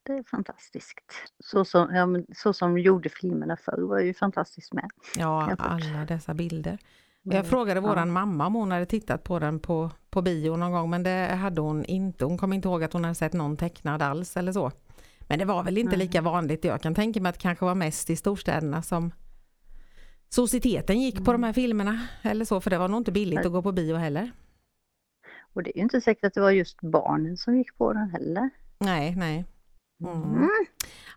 det 0.02 0.12
är 0.12 0.22
fantastiskt. 0.22 1.00
Så 1.38 1.64
som, 1.64 1.94
ja, 1.94 2.06
så 2.36 2.52
som 2.52 2.78
gjorde 2.78 3.08
filmerna 3.08 3.56
förr 3.56 3.82
var 3.82 4.00
ju 4.00 4.14
fantastiskt 4.14 4.72
med. 4.72 4.90
Ja, 5.16 5.56
alla 5.58 6.04
dessa 6.04 6.34
bilder. 6.34 6.78
Jag 7.22 7.46
frågade 7.46 7.80
våran 7.80 8.08
ja. 8.08 8.14
mamma 8.14 8.46
om 8.46 8.54
hon 8.54 8.70
hade 8.70 8.86
tittat 8.86 9.24
på 9.24 9.38
den 9.38 9.60
på, 9.60 9.90
på 10.10 10.22
bio 10.22 10.56
någon 10.56 10.72
gång 10.72 10.90
men 10.90 11.02
det 11.02 11.34
hade 11.40 11.60
hon 11.60 11.84
inte. 11.84 12.24
Hon 12.24 12.38
kom 12.38 12.52
inte 12.52 12.68
ihåg 12.68 12.84
att 12.84 12.92
hon 12.92 13.04
hade 13.04 13.14
sett 13.14 13.32
någon 13.32 13.56
tecknad 13.56 14.02
alls 14.02 14.36
eller 14.36 14.52
så. 14.52 14.72
Men 15.20 15.38
det 15.38 15.44
var 15.44 15.62
väl 15.62 15.78
inte 15.78 15.96
Nej. 15.96 16.06
lika 16.06 16.20
vanligt. 16.20 16.64
Jag 16.64 16.82
kan 16.82 16.94
tänka 16.94 17.20
mig 17.20 17.30
att 17.30 17.34
det 17.34 17.42
kanske 17.42 17.64
var 17.64 17.74
mest 17.74 18.10
i 18.10 18.16
storstäderna 18.16 18.82
som 18.82 19.12
societeten 20.28 21.00
gick 21.00 21.14
mm. 21.14 21.24
på 21.24 21.32
de 21.32 21.42
här 21.42 21.52
filmerna 21.52 22.06
eller 22.22 22.44
så 22.44 22.60
för 22.60 22.70
det 22.70 22.78
var 22.78 22.88
nog 22.88 23.00
inte 23.00 23.12
billigt 23.12 23.46
att 23.46 23.52
gå 23.52 23.62
på 23.62 23.72
bio 23.72 23.94
heller. 23.94 24.32
Och 25.52 25.62
det 25.62 25.70
är 25.70 25.76
ju 25.76 25.82
inte 25.82 26.00
säkert 26.00 26.24
att 26.24 26.34
det 26.34 26.40
var 26.40 26.50
just 26.50 26.80
barnen 26.80 27.36
som 27.36 27.56
gick 27.56 27.78
på 27.78 27.92
den 27.92 28.10
heller. 28.10 28.50
Nej, 28.78 29.14
nej. 29.16 29.44
Mm. 30.04 30.22
Mm. 30.22 30.48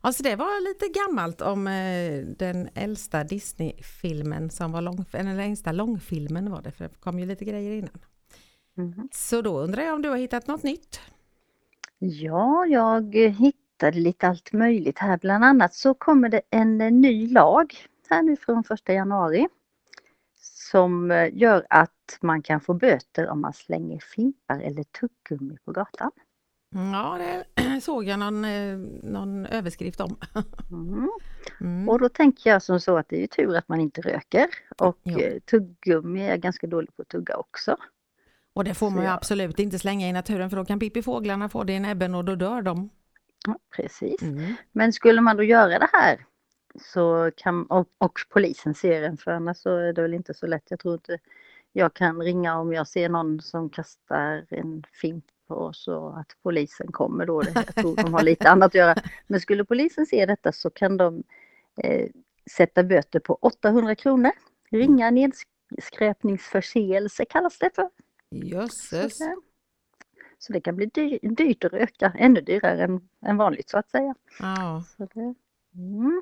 Alltså 0.01 0.23
det 0.23 0.35
var 0.35 0.69
lite 0.69 0.99
gammalt 0.99 1.41
om 1.41 1.67
eh, 1.67 2.25
den 2.37 2.69
äldsta 2.73 3.23
Disney-filmen 3.23 4.49
som 4.49 4.71
var 4.71 4.81
lång, 4.81 5.05
den 5.11 5.37
längsta 5.37 5.71
långfilmen 5.71 6.51
var 6.51 6.61
det, 6.61 6.71
för 6.71 6.83
det 6.83 6.95
kom 6.99 7.19
ju 7.19 7.25
lite 7.25 7.45
grejer 7.45 7.71
innan. 7.71 7.99
Mm. 8.77 9.09
Så 9.11 9.41
då 9.41 9.59
undrar 9.59 9.83
jag 9.83 9.93
om 9.95 10.01
du 10.01 10.09
har 10.09 10.17
hittat 10.17 10.47
något 10.47 10.63
nytt? 10.63 10.99
Ja, 11.99 12.65
jag 12.65 13.15
hittade 13.15 13.99
lite 13.99 14.27
allt 14.27 14.53
möjligt 14.53 14.99
här. 14.99 15.17
Bland 15.17 15.43
annat 15.45 15.73
så 15.73 15.93
kommer 15.93 16.29
det 16.29 16.41
en 16.49 16.77
ny 16.77 17.27
lag 17.31 17.73
här 18.09 18.23
nu 18.23 18.35
från 18.35 18.63
1 18.73 18.89
januari 18.89 19.47
som 20.41 21.11
eh, 21.11 21.29
gör 21.33 21.65
att 21.69 22.17
man 22.21 22.41
kan 22.41 22.61
få 22.61 22.73
böter 22.73 23.29
om 23.29 23.41
man 23.41 23.53
slänger 23.53 23.99
fimpar 23.99 24.59
eller 24.59 24.83
tuggummi 24.83 25.57
på 25.65 25.71
gatan. 25.71 26.11
Ja, 26.93 27.17
det 27.17 27.81
såg 27.81 28.03
jag 28.03 28.19
någon, 28.19 28.45
eh, 28.45 28.77
någon 29.03 29.45
överskrift 29.45 29.99
om. 30.01 30.17
Mm. 30.71 31.09
Mm. 31.61 31.89
Och 31.89 31.99
då 31.99 32.09
tänker 32.09 32.49
jag 32.49 32.61
som 32.63 32.79
så 32.79 32.97
att 32.97 33.09
det 33.09 33.23
är 33.23 33.27
tur 33.27 33.55
att 33.55 33.67
man 33.67 33.79
inte 33.79 34.01
röker 34.01 34.47
och 34.77 34.97
Jo. 35.03 35.19
eh, 35.19 35.39
tuggummi 35.39 36.27
är 36.27 36.37
ganska 36.37 36.67
dålig 36.67 36.95
på 36.95 37.01
att 37.01 37.07
tugga 37.07 37.37
också. 37.37 37.77
Och 38.53 38.63
det 38.63 38.73
får 38.73 38.89
man 38.89 39.03
ju 39.03 39.09
absolut 39.09 39.59
inte 39.59 39.79
slänga 39.79 40.09
i 40.09 40.13
naturen 40.13 40.49
för 40.49 40.57
då 40.57 40.65
kan 40.65 40.79
pippifåglarna 40.79 41.49
få 41.49 41.63
det 41.63 41.73
i 41.73 41.79
näbben 41.79 42.15
och 42.15 42.25
då 42.25 42.35
dör 42.35 42.61
de. 42.61 42.89
Ja, 43.47 43.55
precis. 43.75 44.21
Mm. 44.21 44.55
Men 44.71 44.93
skulle 44.93 45.21
man 45.21 45.37
då 45.37 45.43
göra 45.43 45.79
det 45.79 45.89
här 45.93 46.25
så 46.81 47.31
kan, 47.35 47.65
och, 47.65 47.87
och 47.97 48.19
polisen 48.29 48.73
ser 48.73 49.03
en 49.03 49.17
för 49.17 49.31
annars 49.31 49.57
så 49.57 49.77
är 49.77 49.93
det 49.93 50.01
väl 50.01 50.13
inte 50.13 50.33
så 50.33 50.47
lätt. 50.47 50.63
Jag 50.67 50.79
tror 50.79 50.93
inte 50.93 51.17
jag 51.73 51.93
kan 51.93 52.21
ringa 52.21 52.59
om 52.59 52.73
jag 52.73 52.87
ser 52.87 53.09
någon 53.09 53.41
som 53.41 53.69
kastar 53.69 54.45
en 54.49 54.83
fimp 55.01 55.25
på 55.47 55.55
oss 55.55 55.87
och 55.87 56.19
att 56.19 56.37
polisen 56.43 56.91
kommer 56.91 57.25
då. 57.25 57.43
Jag 57.55 57.75
tror 57.75 57.95
de 57.95 58.13
har 58.13 58.23
lite 58.23 58.49
annat 58.49 58.67
att 58.67 58.75
göra. 58.75 58.95
Men 59.27 59.41
skulle 59.41 59.65
polisen 59.65 60.05
se 60.05 60.25
detta 60.25 60.51
så 60.51 60.69
kan 60.69 60.97
de 60.97 61.23
eh, 61.83 62.09
sätta 62.51 62.83
böter 62.83 63.19
på 63.19 63.37
800 63.41 63.95
kronor. 63.95 64.31
Ringa 64.71 65.11
nedskräpningsförseelse 65.11 67.25
kallas 67.25 67.59
det 67.59 67.69
för. 67.75 67.89
Jösses. 68.33 69.17
Så, 69.17 69.41
så 70.39 70.53
det 70.53 70.61
kan 70.61 70.75
bli 70.75 70.85
dy- 70.85 71.19
dyrt 71.21 71.63
att 71.63 71.73
röka, 71.73 72.13
ännu 72.17 72.41
dyrare 72.41 72.83
än, 72.83 73.09
än 73.25 73.37
vanligt 73.37 73.69
så 73.69 73.77
att 73.77 73.89
säga. 73.89 74.15
Ja. 74.39 74.83
Det, 74.97 75.33
mm. 75.75 76.21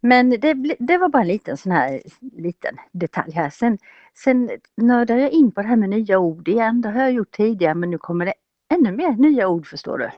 Men 0.00 0.30
det, 0.30 0.76
det 0.78 0.98
var 0.98 1.08
bara 1.08 1.22
en 1.22 1.28
liten 1.28 1.56
sån 1.56 1.72
här 1.72 2.02
liten 2.20 2.76
detalj 2.92 3.32
här. 3.32 3.50
Sen, 3.50 3.78
sen 4.14 4.50
nördar 4.76 5.16
jag 5.16 5.30
in 5.30 5.52
på 5.52 5.62
det 5.62 5.68
här 5.68 5.76
med 5.76 5.90
nya 5.90 6.18
ord 6.18 6.48
igen. 6.48 6.80
Det 6.80 6.88
har 6.88 7.00
jag 7.00 7.12
gjort 7.12 7.36
tidigare 7.36 7.74
men 7.74 7.90
nu 7.90 7.98
kommer 7.98 8.26
det 8.26 8.34
ännu 8.68 8.92
mer 8.92 9.12
nya 9.12 9.48
ord 9.48 9.66
förstår 9.66 9.98
du. 9.98 10.10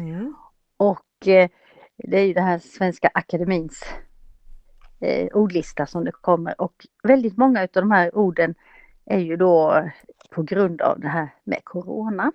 Mm. 0.00 0.34
Och 0.76 1.28
eh, 1.28 1.48
det 1.96 2.20
är 2.20 2.24
ju 2.24 2.32
det 2.32 2.40
här 2.40 2.58
Svenska 2.58 3.10
Akademins 3.14 3.84
eh, 5.00 5.26
ordlista 5.26 5.86
som 5.86 6.04
det 6.04 6.12
kommer 6.12 6.60
och 6.60 6.86
väldigt 7.02 7.36
många 7.36 7.62
av 7.62 7.68
de 7.72 7.90
här 7.90 8.16
orden 8.16 8.54
är 9.04 9.18
ju 9.18 9.36
då 9.36 9.88
på 10.30 10.42
grund 10.42 10.82
av 10.82 11.00
det 11.00 11.08
här 11.08 11.28
med 11.44 11.64
Corona. 11.64 12.32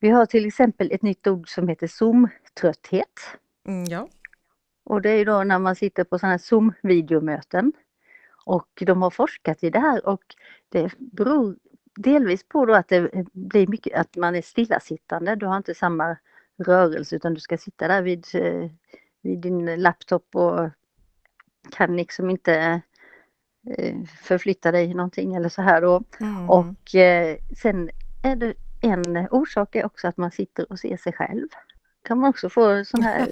Vi 0.00 0.08
har 0.08 0.26
till 0.26 0.46
exempel 0.46 0.92
ett 0.92 1.02
nytt 1.02 1.26
ord 1.26 1.48
som 1.48 1.68
heter 1.68 1.86
Zoom-trötthet. 1.86 3.38
Mm, 3.66 3.84
ja. 3.84 4.08
Och 4.84 5.02
det 5.02 5.10
är 5.10 5.24
då 5.24 5.44
när 5.44 5.58
man 5.58 5.76
sitter 5.76 6.04
på 6.04 6.18
sådana 6.18 6.32
här 6.32 6.38
Zoom-videomöten. 6.38 7.72
Och 8.44 8.82
de 8.86 9.02
har 9.02 9.10
forskat 9.10 9.64
i 9.64 9.70
det 9.70 9.78
här 9.78 10.08
och 10.08 10.22
det 10.68 10.94
beror 10.98 11.56
delvis 11.96 12.48
på 12.48 12.66
då 12.66 12.74
att 12.74 12.88
det 12.88 13.10
blir 13.32 13.66
mycket 13.66 14.00
att 14.00 14.16
man 14.16 14.34
är 14.34 14.42
stillasittande. 14.42 15.36
Du 15.36 15.46
har 15.46 15.56
inte 15.56 15.74
samma 15.74 16.16
rörelse 16.58 17.16
utan 17.16 17.34
du 17.34 17.40
ska 17.40 17.58
sitta 17.58 17.88
där 17.88 18.02
vid, 18.02 18.26
eh, 18.34 18.70
vid 19.20 19.38
din 19.38 19.82
laptop 19.82 20.36
och 20.36 20.70
kan 21.70 21.96
liksom 21.96 22.30
inte 22.30 22.82
förflytta 24.22 24.72
dig 24.72 24.94
någonting 24.94 25.34
eller 25.34 25.48
så 25.48 25.62
här 25.62 25.80
då. 25.82 26.02
Mm. 26.20 26.50
Och 26.50 26.94
eh, 26.94 27.36
sen 27.62 27.90
är 28.22 28.36
det 28.36 28.54
en 28.80 29.28
orsak 29.30 29.74
är 29.76 29.84
också 29.86 30.08
att 30.08 30.16
man 30.16 30.30
sitter 30.30 30.72
och 30.72 30.78
ser 30.78 30.96
sig 30.96 31.12
själv. 31.12 31.48
Kan 32.02 32.18
man 32.18 32.30
också 32.30 32.48
få 32.48 32.84
sån 32.84 33.02
här 33.02 33.26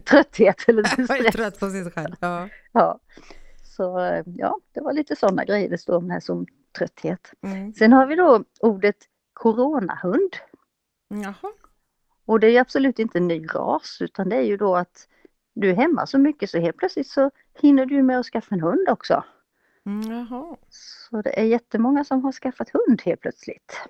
trötthet 0.00 0.68
eller 0.68 0.82
Jag 0.98 1.10
är 1.10 1.20
stress. 1.20 1.34
trött 1.34 1.60
på 1.60 1.70
sig 1.70 1.90
själv. 1.90 2.14
Ja. 2.20 2.48
Ja. 2.72 2.98
Så 3.62 3.98
eh, 4.00 4.22
ja, 4.26 4.58
det 4.72 4.80
var 4.80 4.92
lite 4.92 5.16
sådana 5.16 5.44
grejer 5.44 5.68
det 5.70 5.78
står 5.78 5.96
om 5.96 6.10
här 6.10 6.20
som 6.20 6.46
trötthet. 6.78 7.32
Mm. 7.42 7.72
Sen 7.72 7.92
har 7.92 8.06
vi 8.06 8.14
då 8.14 8.44
ordet 8.60 8.96
coronahund. 9.32 10.36
Jaha. 11.08 11.52
Och 12.24 12.40
det 12.40 12.46
är 12.46 12.50
ju 12.50 12.58
absolut 12.58 12.98
inte 12.98 13.18
en 13.18 13.28
ny 13.28 13.46
ras 13.46 13.98
utan 14.00 14.28
det 14.28 14.36
är 14.36 14.42
ju 14.42 14.56
då 14.56 14.76
att 14.76 15.08
du 15.60 15.70
är 15.70 15.74
hemma 15.74 16.06
så 16.06 16.18
mycket 16.18 16.50
så 16.50 16.58
helt 16.58 16.76
plötsligt 16.76 17.06
så 17.06 17.30
hinner 17.60 17.86
du 17.86 18.02
med 18.02 18.18
att 18.18 18.26
skaffa 18.26 18.54
en 18.54 18.60
hund 18.60 18.88
också. 18.88 19.24
Mm. 19.86 20.26
Så 20.68 21.22
det 21.22 21.40
är 21.40 21.44
jättemånga 21.44 22.04
som 22.04 22.24
har 22.24 22.32
skaffat 22.32 22.70
hund 22.70 23.02
helt 23.04 23.20
plötsligt. 23.20 23.80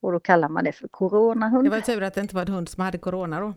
Och 0.00 0.12
då 0.12 0.20
kallar 0.20 0.48
man 0.48 0.64
det 0.64 0.72
för 0.72 0.88
coronahund. 0.88 1.64
Det 1.64 1.70
var 1.70 1.80
tur 1.80 2.02
att 2.02 2.14
det 2.14 2.20
inte 2.20 2.34
var 2.34 2.42
en 2.42 2.52
hund 2.52 2.68
som 2.68 2.82
hade 2.82 2.98
corona 2.98 3.40
då. 3.40 3.54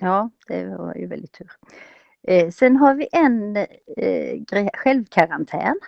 Ja, 0.00 0.30
det 0.46 0.76
var 0.76 0.94
ju 0.94 1.06
väldigt 1.06 1.32
tur. 1.32 1.50
Eh, 2.22 2.50
sen 2.50 2.76
har 2.76 2.94
vi 2.94 3.08
en 3.12 3.56
eh, 3.96 4.68
självkarantän. 4.74 5.80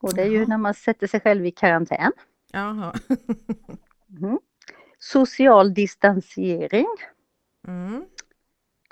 Och 0.00 0.14
det 0.14 0.22
är 0.22 0.26
ju 0.26 0.36
Jaha. 0.36 0.46
när 0.48 0.58
man 0.58 0.74
sätter 0.74 1.06
sig 1.06 1.20
själv 1.20 1.46
i 1.46 1.50
karantän. 1.50 2.12
Jaha. 2.52 2.94
Mhm. 4.06 4.38
Social 4.98 5.74
distansering. 5.74 6.86
Mm. 7.68 8.04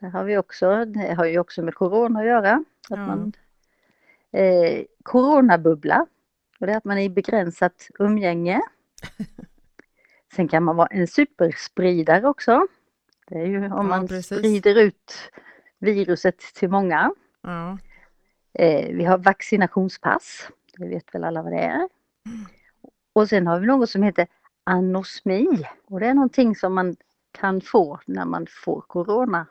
Det 0.01 0.09
har 0.09 0.25
vi 0.25 0.37
också, 0.39 0.85
det 0.85 1.15
har 1.15 1.25
ju 1.25 1.39
också 1.39 1.63
med 1.63 1.75
corona 1.75 2.21
att 2.21 2.27
göra. 2.27 2.53
Att 2.55 2.65
Ja. 2.91 2.97
man, 3.07 3.33
eh, 4.33 4.85
coronabubbla. 5.03 6.07
Och 6.61 6.67
det 6.67 6.73
är 6.73 6.77
att 6.77 6.85
man 6.85 6.99
är 6.99 7.03
i 7.03 7.09
begränsat 7.11 7.89
umgänge. 7.99 8.61
Sen 10.37 10.49
kan 10.49 10.63
man 10.65 10.77
vara 10.77 10.87
en 10.87 11.07
superspridare 11.07 12.29
också. 12.29 12.67
Det 13.27 13.35
är 13.39 13.47
ju 13.47 13.59
om 13.59 13.65
Ja, 13.65 13.83
man 13.83 14.09
precis. 14.09 14.39
sprider 14.39 14.75
ut 14.79 15.13
viruset 15.79 16.39
till 16.39 16.69
många. 16.71 17.13
Ja. 17.43 17.79
Eh, 18.53 18.95
vi 18.97 19.05
har 19.05 19.19
vaccinationspass. 19.19 20.49
Det 20.79 20.89
vet 20.89 21.15
väl 21.15 21.25
alla 21.25 21.43
vad 21.43 21.53
det 21.53 21.59
är. 21.61 21.89
Och 23.13 23.29
sen 23.29 23.47
har 23.47 23.61
vi 23.61 23.67
något 23.67 23.91
som 23.91 24.03
heter 24.03 24.27
anosmi. 24.65 25.47
Och 25.87 26.01
det 26.01 26.07
är 26.07 26.15
någonting 26.15 26.57
som 26.57 26.75
man 26.75 26.97
kan 27.33 27.61
få 27.61 28.01
när 28.07 28.25
man 28.25 28.47
får 28.65 28.81
corona. 28.81 29.47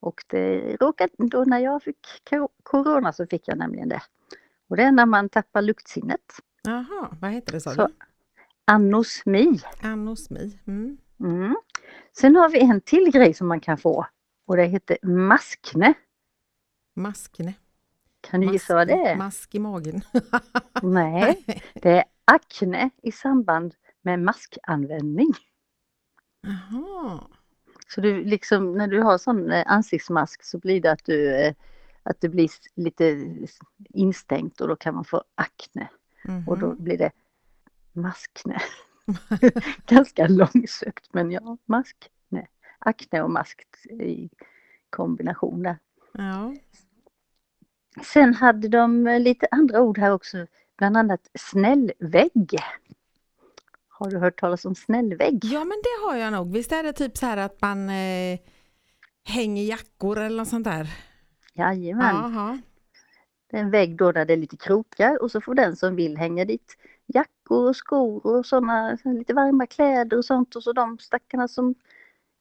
Och 0.00 0.24
det 0.26 0.76
råkade, 0.80 1.12
då 1.18 1.44
när 1.44 1.58
jag 1.58 1.82
fick 1.82 2.06
corona 2.62 3.12
så 3.12 3.26
fick 3.26 3.48
jag 3.48 3.58
nämligen 3.58 3.88
det. 3.88 4.02
Och 4.68 4.76
det 4.76 4.82
är 4.82 4.92
när 4.92 5.06
man 5.06 5.28
tappar 5.28 5.62
luktsinnet. 5.62 6.20
Jaha, 6.62 7.16
vad 7.20 7.30
heter 7.30 7.52
det 7.52 7.60
sa 7.60 7.74
Så- 7.74 7.86
du? 7.86 7.94
Anosmi. 8.64 9.60
Anosmi. 9.82 10.58
Mm. 10.66 10.98
Mm. 11.20 11.56
Sen 12.12 12.36
har 12.36 12.48
vi 12.48 12.60
en 12.60 12.80
till 12.80 13.10
grej 13.12 13.34
som 13.34 13.48
man 13.48 13.60
kan 13.60 13.78
få. 13.78 14.06
Och 14.46 14.56
det 14.56 14.64
heter 14.64 14.98
maskne. 15.06 15.94
Maskne. 16.96 17.54
Kan 18.20 18.40
du 18.40 18.52
gissa 18.52 18.74
vad 18.74 18.88
det 18.88 18.94
är? 18.94 19.16
Mask 19.16 19.54
i 19.54 19.58
magen. 19.58 20.00
Nej, 20.82 21.44
det 21.74 21.90
är 21.98 22.04
akne 22.24 22.90
i 23.02 23.12
samband 23.12 23.74
med 24.02 24.18
maskanvändning. 24.20 25.34
Jaha. 26.42 27.20
Så 27.94 28.00
du 28.00 28.24
liksom, 28.24 28.72
när 28.72 28.86
du 28.86 29.00
har 29.00 29.18
sån 29.18 29.50
eh, 29.50 29.64
ansiktsmask 29.66 30.44
så 30.44 30.58
blir 30.58 30.80
det 30.80 30.92
att 30.92 31.04
du, 31.04 31.34
eh, 31.34 31.54
att 32.02 32.20
du 32.20 32.28
blir 32.28 32.50
lite 32.74 33.26
instängt 33.88 34.60
och 34.60 34.68
då 34.68 34.76
kan 34.76 34.94
man 34.94 35.04
få 35.04 35.24
akne. 35.34 35.88
Mhm. 36.24 36.48
Och 36.48 36.58
då 36.58 36.74
blir 36.74 36.98
det 36.98 37.10
maskne. 37.92 38.60
Ganska 39.86 40.28
långsökt 40.28 41.08
men 41.12 41.30
ja, 41.30 41.56
maskne. 41.64 42.46
Akne 42.78 43.22
och 43.22 43.30
mask 43.30 43.66
i 43.90 44.30
kombination 44.90 45.62
där. 45.62 45.78
Ja. 46.12 46.54
Sen 48.02 48.34
hade 48.34 48.68
de 48.68 49.06
eh, 49.06 49.20
lite 49.20 49.46
andra 49.50 49.80
ord 49.80 49.98
här 49.98 50.12
också, 50.12 50.46
bland 50.76 50.96
annat 50.96 51.30
snällvägg. 51.38 52.56
Har 54.00 54.10
du 54.10 54.18
hört 54.18 54.40
talas 54.40 54.64
om 54.64 54.74
snällvägg? 54.74 55.44
ja, 55.44 55.64
men 55.64 55.78
det 55.82 56.06
har 56.06 56.16
jag 56.16 56.32
nog. 56.32 56.52
Visst 56.52 56.72
är 56.72 56.82
det 56.82 56.92
typ 56.92 57.16
så 57.16 57.26
här 57.26 57.36
att 57.36 57.60
man 57.60 57.88
eh, 57.88 58.38
hänger 59.24 59.62
jackor 59.62 60.18
eller 60.18 60.36
något 60.36 60.48
sånt 60.48 60.64
där? 60.64 60.90
Jajamän. 61.54 62.14
Jaha. 62.14 62.60
Det 63.50 63.56
är 63.56 63.60
en 63.60 63.70
vägg 63.70 63.96
då 63.96 64.12
där 64.12 64.24
det 64.24 64.32
är 64.32 64.36
lite 64.36 64.56
krokar 64.56 65.22
och 65.22 65.30
så 65.30 65.40
får 65.40 65.54
den 65.54 65.76
som 65.76 65.96
vill 65.96 66.16
hänga 66.16 66.44
dit 66.44 66.76
jackor 67.06 67.68
och 67.68 67.76
skor 67.76 68.26
och 68.26 68.46
sådana 68.46 68.98
lite 69.04 69.34
varma 69.34 69.66
kläder 69.66 70.16
och 70.16 70.24
sånt 70.24 70.56
och 70.56 70.62
så 70.62 70.72
de 70.72 70.98
stackarna 70.98 71.48
som 71.48 71.74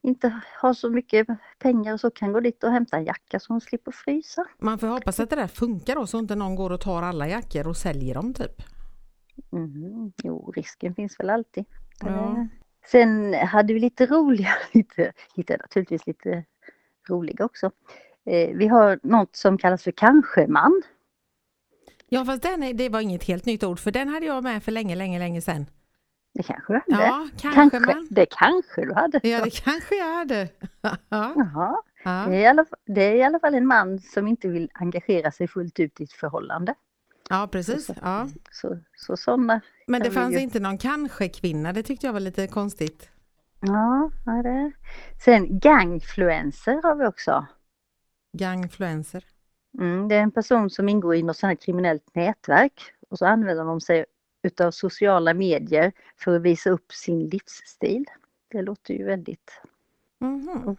inte 0.03 0.41
har 0.61 0.73
så 0.73 0.89
mycket 0.89 1.27
pengar 1.59 1.93
och 1.93 1.99
så 1.99 2.11
kan 2.11 2.33
gå 2.33 2.39
dit 2.39 2.63
och 2.63 2.71
hämta 2.71 2.97
en 2.97 3.05
jacka 3.05 3.39
så 3.39 3.53
de 3.53 3.61
slipper 3.61 3.91
frysa. 3.91 4.45
Man 4.59 4.79
får 4.79 4.87
hoppas 4.87 5.19
att 5.19 5.29
det 5.29 5.35
där 5.35 5.47
funkar 5.47 5.95
då 5.95 6.07
så 6.07 6.19
inte 6.19 6.35
någon 6.35 6.55
går 6.55 6.69
och 6.69 6.81
tar 6.81 7.03
alla 7.03 7.27
jackor 7.27 7.67
och 7.67 7.77
säljer 7.77 8.15
dem 8.15 8.33
typ. 8.33 8.61
Mhm. 9.49 10.11
Jo, 10.23 10.51
risken 10.55 10.95
finns 10.95 11.19
väl 11.19 11.29
alltid. 11.29 11.65
Ja. 11.99 12.07
Eh, 12.07 12.45
Sen 12.85 13.33
hade 13.33 13.73
vi 13.73 13.79
lite 13.79 14.05
roliga, 14.05 14.49
lite, 14.71 15.11
hittade 15.35 15.57
naturligtvis 15.63 16.07
lite 16.07 16.43
roliga 17.09 17.45
också. 17.45 17.71
Eh, 18.25 18.49
vi 18.57 18.67
har 18.67 18.99
något 19.03 19.35
som 19.35 19.57
kallas 19.57 19.83
för 19.83 19.91
kanske-man. 19.91 20.81
Ja 22.09 22.25
fast 22.25 22.43
den 22.43 22.63
är, 22.63 22.73
det 22.73 22.89
var 22.89 23.01
inget 23.01 23.23
helt 23.23 23.45
nytt 23.45 23.63
ord 23.63 23.79
för 23.79 23.91
den 23.91 24.07
hade 24.07 24.25
jag 24.25 24.43
med 24.43 24.63
för 24.63 24.71
länge, 24.71 24.95
länge, 24.95 25.19
länge 25.19 25.41
sedan. 25.41 25.65
Det 26.33 26.43
kanske 26.43 26.73
du 26.87 26.93
hade? 26.93 27.05
Ja, 27.05 27.27
kanske, 27.37 27.79
man. 27.79 28.07
Det 28.11 28.25
kanske 28.25 28.85
du 28.85 28.93
hade? 28.93 29.19
Ja 29.23 29.43
det 29.43 29.49
kanske 29.63 29.95
jag 29.95 30.13
hade. 30.15 30.49
ja. 30.81 30.97
Jaha. 31.09 31.81
Det 32.03 32.09
Ja. 32.09 32.25
är, 32.25 32.39
i 32.39 32.45
alla, 32.47 32.65
fall- 32.65 32.79
det 32.85 33.01
är 33.03 33.15
i 33.15 33.23
alla 33.23 33.39
fall 33.39 33.55
en 33.55 33.65
man 33.67 33.99
som 33.99 34.27
inte 34.27 34.47
vill 34.47 34.69
engagera 34.73 35.31
sig 35.31 35.47
fullt 35.47 35.79
ut 35.79 36.01
i 36.01 36.03
ett 36.03 36.13
förhållande. 36.13 36.73
Ja 37.29 37.47
precis. 37.51 37.89
Ja. 38.01 38.27
Så, 38.51 38.79
så 38.95 39.17
sådana, 39.17 39.61
Men 39.87 40.01
det 40.01 40.11
fanns 40.11 40.35
ju- 40.35 40.39
inte 40.39 40.59
någon 40.59 40.77
kanske 40.77 41.29
kvinna, 41.29 41.73
det 41.73 41.83
tyckte 41.83 42.05
jag 42.05 42.13
var 42.13 42.19
lite 42.19 42.47
konstigt. 42.47 43.09
Ja, 43.59 44.11
ja 44.25 44.31
det. 44.31 44.71
Sen 45.25 45.59
gangfluencer 45.59 46.81
har 46.83 46.95
vi 46.95 47.05
också. 47.05 47.45
Gangfluencer. 48.37 49.25
Mm, 49.79 50.07
det 50.07 50.15
är 50.15 50.21
en 50.21 50.31
person 50.31 50.69
som 50.69 50.89
ingår 50.89 51.15
i 51.15 51.23
något 51.23 51.37
sånt 51.37 51.49
här 51.49 51.55
kriminellt 51.65 52.15
nätverk 52.15 52.93
och 53.09 53.17
så 53.17 53.25
använder 53.25 53.65
de 53.65 53.81
sig 53.81 54.05
utav 54.43 54.71
sociala 54.71 55.33
medier 55.33 55.91
för 56.17 56.35
att 56.35 56.41
visa 56.41 56.69
upp 56.69 56.91
sin 56.93 57.27
livsstil. 57.29 58.05
Det 58.47 58.61
låter 58.61 58.93
ju 58.93 59.03
väldigt 59.05 59.61
Mhm. 60.19 60.77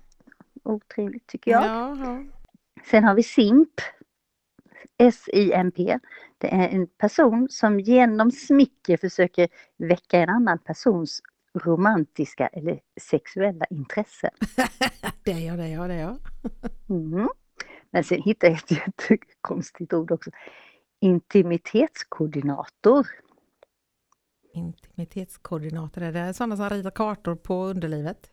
otrevligt 0.63 1.27
tycker 1.27 1.51
jag. 1.51 1.65
Ja, 1.65 1.97
ja. 1.99 2.25
Sen 2.91 3.05
har 3.05 3.15
vi 3.15 3.23
SIMP. 3.23 3.81
S-I-M-P. 4.99 5.99
Det 6.41 6.55
är 6.55 6.69
en 6.69 6.87
person 6.87 7.49
som 7.51 7.81
genom 7.81 8.31
smicker 8.31 8.97
försöker 8.97 9.49
väcka 9.79 10.19
en 10.19 10.29
annan 10.29 10.59
persons 10.59 11.23
romantiska 11.55 12.47
eller 12.47 12.81
sexuella 13.01 13.65
intresse. 13.71 14.31
Det 15.25 15.33
är 15.33 15.47
jag, 15.47 15.59
det 15.59 15.65
är 15.65 15.69
jag, 15.69 15.89
det 15.89 15.95
är 15.95 16.01
jag. 16.01 16.17
Mm. 16.89 17.29
Men 17.91 18.05
sen 18.05 18.23
hittade 18.23 18.53
jag 18.53 18.59
ett 18.59 18.71
jättekonstigt 18.71 19.93
ord 19.93 20.11
också. 20.11 20.31
Intimitetskoordinator. 21.01 23.07
Intimitetskoordinator, 24.53 26.03
är 26.03 26.13
det 26.13 26.35
sådana 26.35 26.57
som 26.57 26.71
ritar 26.71 26.91
kartor 26.91 27.35
på 27.35 27.65
underlivet? 27.65 28.31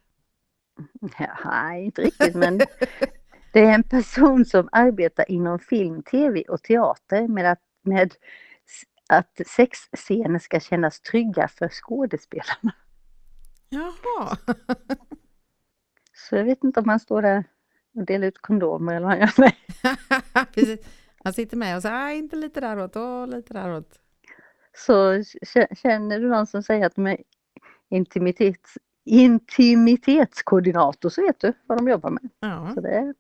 Ja, 1.20 1.38
nej, 1.46 1.86
inte 1.86 2.02
riktigt 2.02 2.36
men 2.36 2.58
det 3.54 3.60
är 3.60 3.74
en 3.74 3.84
person 3.84 4.46
som 4.46 4.70
arbetar 4.72 5.32
inom 5.32 5.60
film, 5.60 6.04
tv 6.04 6.44
och 6.44 6.64
teater 6.64 7.28
med 7.28 7.52
att, 7.52 7.60
med 7.88 8.14
att 9.10 9.42
sexscener 9.48 10.40
ska 10.40 10.60
kännas 10.60 11.00
trygga 11.02 11.48
för 11.48 11.70
skådespelarna. 11.70 12.74
Jaha. 13.70 14.38
Så 16.14 16.36
jag 16.36 16.44
vet 16.44 16.64
inte 16.64 16.80
om 16.80 16.90
han 16.90 17.00
står 17.00 17.22
där 17.22 17.44
och 17.96 18.06
delar 18.06 18.28
ut 18.28 18.38
kondomer 18.42 18.96
eller 18.96 19.08
vad 19.08 19.18
han 19.18 19.20
gör. 19.20 19.32
Nej. 19.38 19.58
Precis. 20.54 20.80
Han 21.24 21.34
sitter 21.34 21.58
med 21.58 21.76
och 21.76 21.82
säger, 21.82 21.96
"Nej, 21.96 22.18
inte 22.18 22.36
lite 22.36 22.62
däråt 22.62 22.96
och 22.96 23.28
lite 23.28 23.54
däråt. 23.54 24.00
Så 24.74 25.24
känner 25.76 26.20
du 26.20 26.30
någon 26.30 26.48
som 26.48 26.64
säger 26.64 26.86
att 26.86 26.96
de 26.96 27.08
är 27.08 27.18
intimitets, 27.90 28.78
intimitetskoordinator 29.06 31.10
så 31.10 31.22
vet 31.22 31.40
du 31.40 31.54
vad 31.66 31.78
de 31.78 31.88
jobbar 31.88 32.10
med. 32.10 32.30
Ja. 32.40 32.72
Så 32.74 32.82
det, 32.82 33.14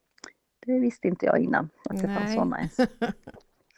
det 0.66 0.80
visste 0.80 1.08
inte 1.08 1.26
jag 1.26 1.40
innan 1.40 1.70
att 1.90 2.02
det 2.02 2.08
fanns 2.08 2.20
Nej. 2.26 2.34
sådana 2.36 2.58
ens. 2.58 2.78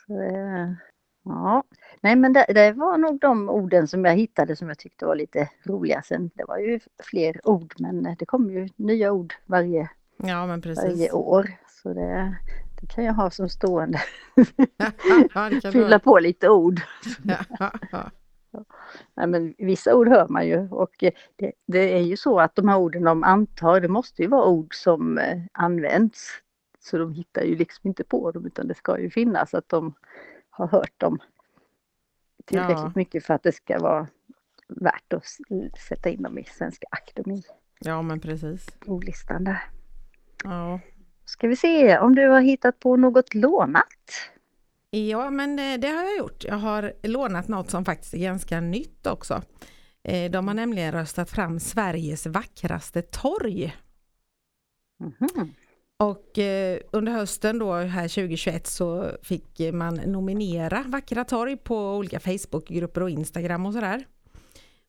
Det, 0.10 0.76
ja. 1.24 1.64
Nej 2.02 2.16
men 2.16 2.34
det, 2.34 2.46
det 2.50 2.72
var 2.72 2.98
nog 2.98 3.20
de 3.20 3.50
orden 3.50 3.88
som 3.88 4.06
jag 4.06 4.16
hittade 4.16 4.56
som 4.56 4.68
jag 4.68 4.78
tyckte 4.78 5.06
var 5.06 5.16
lite 5.16 5.50
roliga. 5.64 6.02
Sen 6.02 6.32
det 6.34 6.44
var 6.48 6.58
ju 6.58 6.80
fler 7.04 7.48
ord 7.48 7.74
men 7.78 8.16
det 8.20 8.26
kommer 8.26 8.54
ju 8.54 8.70
nya 8.76 9.12
ord 9.12 9.34
varje, 9.46 9.90
ja, 10.18 10.60
varje 10.76 11.12
år. 11.12 11.52
Så 11.84 11.94
det, 11.94 12.36
det 12.82 12.88
kan 12.88 13.04
jag 13.04 13.14
ha 13.14 13.30
som 13.30 13.50
stående. 13.50 14.00
ja, 15.34 15.50
Fylla 15.72 15.98
du. 15.98 16.04
på 16.04 16.20
lite 16.20 16.50
ord. 16.50 16.82
Ja. 17.60 18.12
Nej, 19.14 19.28
men 19.28 19.54
vissa 19.58 19.96
ord 19.96 20.08
hör 20.08 20.28
man 20.28 20.48
ju 20.48 20.70
och 20.70 21.04
eh, 21.04 21.12
det, 21.36 21.52
det 21.68 21.98
är 21.98 22.02
ju 22.02 22.18
så 22.18 22.40
att 22.40 22.56
de 22.56 22.68
här 22.68 22.78
orden 22.78 23.04
de 23.04 23.24
antar, 23.24 23.82
det 23.82 23.88
måste 23.88 24.22
ju 24.22 24.28
vara 24.28 24.46
ord 24.46 24.76
som 24.76 25.18
eh, 25.18 25.38
används. 25.52 26.30
Så 26.80 26.98
de 26.98 27.14
hittar 27.14 27.42
ju 27.42 27.56
liksom 27.56 27.88
inte 27.88 28.04
på 28.04 28.32
dem 28.32 28.46
utan 28.46 28.68
det 28.68 28.76
ska 28.76 29.00
ju 29.00 29.10
finnas 29.10 29.54
att 29.54 29.70
de 29.70 29.94
har 30.50 30.68
hört 30.68 31.00
dem 31.00 31.20
tillräckligt 32.46 32.78
Ja. 32.78 32.92
mycket 32.96 33.26
för 33.26 33.34
att 33.34 33.44
det 33.44 33.52
ska 33.52 33.80
vara 33.80 34.08
värt 34.68 35.14
att 35.14 35.24
sätta 35.88 36.10
in 36.10 36.22
dem 36.22 36.38
i 36.38 36.44
Svenska 36.44 36.88
ja, 37.80 38.02
men 38.02 38.20
precis. 38.20 38.68
Akademi-ordlistan 38.68 39.44
där. 39.44 39.62
Ja. 40.44 40.80
Ska 41.26 41.48
vi 41.48 41.56
se 41.56 41.98
om 42.00 42.16
du 42.16 42.28
har 42.28 42.42
hittat 42.42 42.80
på 42.80 42.98
något 42.98 43.34
lånat? 43.34 43.86
Ja, 44.90 45.30
men 45.30 45.60
eh, 45.60 45.80
det 45.80 45.88
har 45.88 46.04
jag 46.04 46.18
gjort. 46.18 46.44
Jag 46.44 46.56
har 46.56 46.94
lånat 47.04 47.48
något 47.48 47.70
som 47.70 47.86
faktiskt 47.86 48.14
är 48.14 48.18
ganska 48.20 48.62
nytt 48.62 49.08
också. 49.08 49.42
Eh, 50.04 50.32
De 50.32 50.48
har 50.48 50.56
nämligen 50.56 50.92
röstat 50.92 51.30
fram 51.30 51.60
Sveriges 51.60 52.26
vackraste 52.28 53.02
torg. 53.02 53.76
Mhm. 55.00 55.54
Och 56.04 56.38
eh, 56.38 56.80
under 56.92 57.12
hösten 57.12 57.60
då 57.60 57.74
här 57.74 58.08
2021 58.08 58.68
så 58.68 59.12
fick 59.24 59.60
man 59.74 59.96
nominera 59.96 60.84
vackra 60.88 61.24
torg 61.24 61.58
på 61.58 61.96
olika 61.96 62.20
Facebookgrupper 62.20 63.04
och 63.04 63.10
Instagram 63.10 63.66
och 63.66 63.74
sådär. 63.74 64.06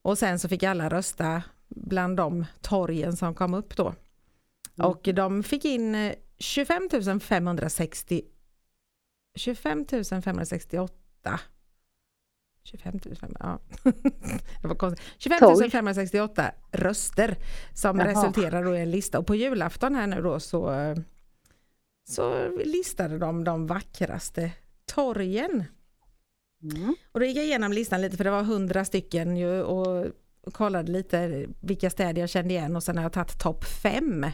Och 0.03 0.19
sen 0.19 0.39
så 0.39 0.49
fick 0.49 0.63
alla 0.63 0.89
rösta 0.89 1.43
bland 1.69 2.17
de 2.17 2.47
torgen 2.61 3.17
som 3.17 3.35
kom 3.35 3.55
upp 3.55 3.77
då. 3.77 3.87
Mm. 3.87 4.91
Och 4.91 5.09
de 5.15 5.43
fick 5.43 5.65
in 5.65 5.95
eh, 5.95 6.15
25 6.39 6.89
560 7.21 8.23
25 9.37 9.87
568 10.23 11.41
25 12.71 13.01
000, 13.05 13.17
ja. 13.39 13.59
det 14.63 14.69
var 14.69 14.75
konstigt. 14.75 15.07
25 15.19 15.39
Torg. 15.39 15.71
568 15.71 16.51
röster 16.73 17.37
som 17.75 17.99
Jaha. 17.99 18.11
resulterar 18.11 18.75
i 18.75 18.81
en 18.81 18.91
lista 18.91 19.19
och 19.19 19.27
på 19.27 19.35
julafton 19.35 19.95
här 19.95 20.07
nu 20.07 20.23
då 20.23 20.41
så, 20.41 20.95
så 22.09 22.49
listade 22.65 23.19
de 23.19 23.45
de 23.45 23.67
vackraste 23.67 24.51
torgen. 24.85 25.65
Mm. 26.63 26.95
Och 27.13 27.21
då 27.21 27.27
gick 27.27 27.37
jag 27.37 27.45
igenom 27.45 27.73
listan 27.73 28.01
lite 28.01 28.17
för 28.17 28.25
det 28.25 28.31
var 28.31 28.41
100 28.41 28.85
stycken 28.85 29.37
ju 29.37 29.63
och 29.63 30.07
kollade 30.53 30.93
lite 30.93 31.47
vilka 31.61 31.91
städer 31.91 32.21
jag 32.21 32.31
kände 32.31 32.55
igen 32.55 32.77
och 32.77 32.83
sen 32.83 32.97
har 32.97 33.05
jag 33.05 33.13
tagit 33.13 33.41
topp 33.41 33.65
5. 33.65 34.27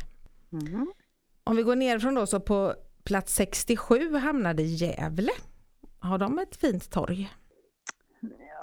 Mm. 0.53 0.92
Om 1.44 1.57
vi 1.57 1.62
går 1.62 1.77
nerifrån 1.77 2.14
då 2.14 2.27
så 2.27 2.40
på 2.40 2.75
plats 3.05 3.35
67 3.35 4.14
hamnade 4.14 4.62
Gävle. 4.62 5.33
Har 5.99 6.18
de 6.18 6.38
ett 6.38 6.57
fint 6.57 6.90
torg? 6.90 7.31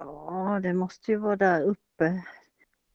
Ja, 0.05 0.59
det 0.63 0.73
måste 0.73 1.11
ju 1.11 1.17
vara 1.17 1.35
där 1.35 1.61
uppe 1.61 2.23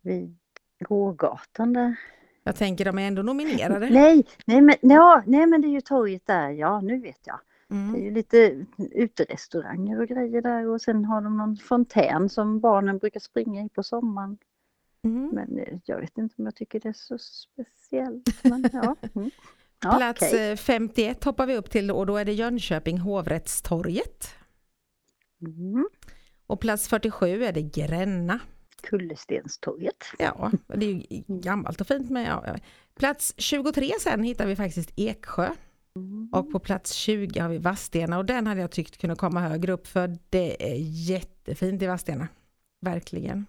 vid 0.02 0.36
gågatan 0.80 1.72
där. 1.72 1.96
Jag 2.42 2.56
tänker 2.56 2.84
de 2.84 2.98
är 2.98 3.06
ändå 3.08 3.22
nominerade. 3.22 3.90
Nej, 3.90 4.26
nej 4.46 4.60
men, 4.60 4.74
ja, 4.80 5.22
nej 5.26 5.46
men 5.46 5.60
det 5.60 5.68
är 5.68 5.72
ju 5.72 5.80
torget 5.80 6.26
där, 6.26 6.50
ja 6.50 6.80
nu 6.80 7.00
vet 7.00 7.20
jag. 7.24 7.40
Det 7.68 7.74
är 7.74 7.78
Mm. 7.78 8.04
ju 8.04 8.10
lite 8.10 8.66
uterestauranger 8.78 10.00
och 10.00 10.08
grejer 10.08 10.42
där 10.42 10.66
och 10.68 10.80
sen 10.80 11.04
har 11.04 11.20
de 11.20 11.36
någon 11.36 11.56
fontän 11.56 12.28
som 12.28 12.60
barnen 12.60 12.98
brukar 12.98 13.20
springa 13.20 13.64
i 13.64 13.68
på 13.68 13.82
sommaren. 13.82 14.38
Mm. 15.04 15.28
Men 15.32 15.58
eh, 15.58 15.78
jag 15.84 16.00
vet 16.00 16.18
inte 16.18 16.34
om 16.38 16.44
jag 16.44 16.54
tycker 16.54 16.80
det 16.80 16.88
är 16.88 16.92
så 16.92 17.18
speciellt. 17.18 18.44
Men, 18.44 18.70
ja. 18.72 18.96
Mm. 19.14 19.30
Ja, 19.82 19.96
Plats 19.96 20.32
eh, 20.32 20.56
51 20.56 21.24
hoppar 21.24 21.46
vi 21.46 21.56
upp 21.56 21.70
till 21.70 21.90
och 21.90 22.06
då 22.06 22.16
är 22.16 22.24
det 22.24 22.32
Jönköping 22.32 22.98
hovrättstorget. 22.98 24.28
Mm. 25.40 25.88
Och 26.48 26.60
plats 26.60 26.88
47 26.88 27.44
är 27.44 27.52
det 27.52 27.62
Gränna. 27.62 28.40
Kullerstenstorget. 28.82 30.04
Ja, 30.18 30.50
det 30.66 30.86
är 30.86 30.92
ju 30.92 31.02
gammalt 31.26 31.80
och 31.80 31.86
fint 31.86 32.10
men 32.10 32.24
ja. 32.24 32.56
Plats 32.94 33.34
23 33.36 33.92
sen 34.00 34.22
hittar 34.22 34.46
vi 34.46 34.56
faktiskt 34.56 34.92
Eksjö. 34.96 35.50
Mm. 35.96 36.28
Och 36.32 36.52
på 36.52 36.58
plats 36.58 36.92
20 36.92 37.40
har 37.40 37.48
vi 37.48 37.58
Vadstena 37.58 38.18
och 38.18 38.24
den 38.24 38.46
hade 38.46 38.60
jag 38.60 38.70
tyckt 38.70 38.98
kunde 38.98 39.16
komma 39.16 39.40
högre 39.40 39.72
upp 39.72 39.86
för 39.86 40.18
det 40.30 40.72
är 40.72 40.76
jättefint 41.10 41.82
i 41.82 41.86
Vadstena. 41.86 42.28
Verkligen. 42.80 43.46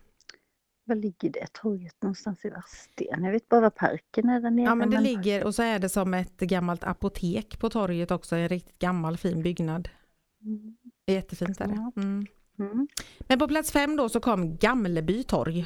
Var 0.86 0.96
ligger 0.96 1.30
det 1.30 1.48
torget 1.54 1.96
någonstans 2.02 2.46
i 2.46 2.50
Vadstena? 2.50 3.28
Jag 3.28 3.32
vet 3.32 3.50
bara 3.50 3.70
parken 3.70 4.30
är 4.30 4.42
där 4.42 4.52
nere. 4.52 4.66
Ja 4.66 4.76
men 4.76 4.90
det 4.90 5.02
ligger 5.02 5.44
och 5.44 5.56
så 5.56 5.64
är 5.64 5.80
det 5.80 5.90
som 5.90 6.14
ett 6.14 6.40
gammalt 6.40 6.84
apotek 6.84 7.60
på 7.60 7.70
torget 7.70 8.12
också, 8.12 8.36
en 8.36 8.50
riktigt 8.50 8.80
gammal 8.80 9.18
fin 9.18 9.44
byggnad. 9.44 9.90
Mm. 10.42 10.78
Jättefint 11.08 11.62
är 11.62 11.68
det. 11.68 12.02
Mm. 12.02 12.26
Mm. 12.60 12.88
Men 13.19 13.39
på 13.39 13.48
plats 13.48 13.72
fem 13.72 13.95
då 13.95 14.10
så 14.10 14.19
kom 14.19 14.58
Gamleby 14.58 15.24
torg. 15.24 15.65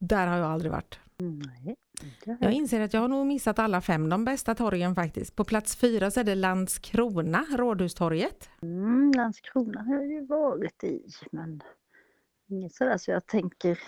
Där 0.00 0.26
har 0.26 0.36
jag 0.36 0.46
aldrig 0.46 0.72
varit. 0.72 0.98
Nej, 1.16 1.76
Jag 2.40 2.52
inser 2.52 2.80
att 2.80 2.94
jag 2.94 3.00
har 3.00 3.08
nog 3.08 3.26
missat 3.26 3.58
alla 3.58 3.80
fem, 3.80 4.08
de 4.08 4.24
bästa 4.24 4.54
torgen 4.54 4.94
faktiskt. 4.94 5.36
På 5.36 5.44
plats 5.44 5.76
fyra 5.76 6.10
så 6.10 6.20
är 6.20 6.24
det 6.24 6.34
Landskrona, 6.34 7.46
Rådhustorget. 7.50 8.50
Mm, 8.62 9.12
Landskrona 9.16 9.82
har 9.82 9.94
jag 9.94 10.06
ju 10.06 10.26
varit 10.26 10.84
i 10.84 11.02
men 11.32 11.62
inget 12.48 12.74
sådär 12.74 12.98
så 12.98 13.10
jag 13.10 13.26
tänker 13.26 13.78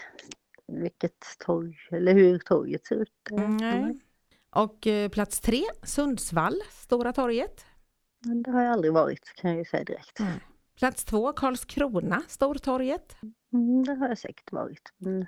vilket 0.67 1.37
torg 1.39 1.77
eller 1.91 2.15
hur 2.15 2.39
torget 2.39 2.87
ser 2.87 2.97
ut. 2.97 3.31
Mm, 3.31 3.57
nej. 3.57 3.99
Och 4.51 4.87
eh, 4.87 5.09
plats 5.09 5.41
tre, 5.41 5.63
Sundsvall, 5.83 6.61
Stora 6.71 7.13
torget. 7.13 7.67
Men 8.25 8.43
det 8.43 8.51
har 8.51 8.63
jag 8.63 8.73
aldrig 8.73 8.93
varit 8.93 9.33
kan 9.35 9.51
jag 9.51 9.59
ju 9.59 9.65
säga 9.65 9.85
direkt. 9.85 10.21
Mm. 10.21 10.33
Plats 10.79 11.05
två, 11.05 11.33
Karlskrona, 11.33 12.23
Stortorget. 12.29 13.17
Mm, 13.53 13.85
det 13.85 13.95
har 13.95 14.09
jag 14.09 14.19
säkert 14.19 14.53
varit. 14.53 14.93
Men 14.99 15.21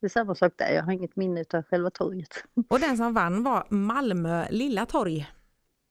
det 0.00 0.06
är 0.06 0.08
samma 0.08 0.34
sak 0.34 0.52
där, 0.56 0.72
jag 0.74 0.82
har 0.82 0.92
inget 0.92 1.16
minne 1.16 1.44
av 1.54 1.62
själva 1.62 1.90
torget. 1.90 2.44
Och 2.70 2.80
den 2.80 2.96
som 2.96 3.14
vann 3.14 3.42
var 3.42 3.66
Malmö 3.70 4.44
Lilla 4.50 4.86
torg. 4.86 5.26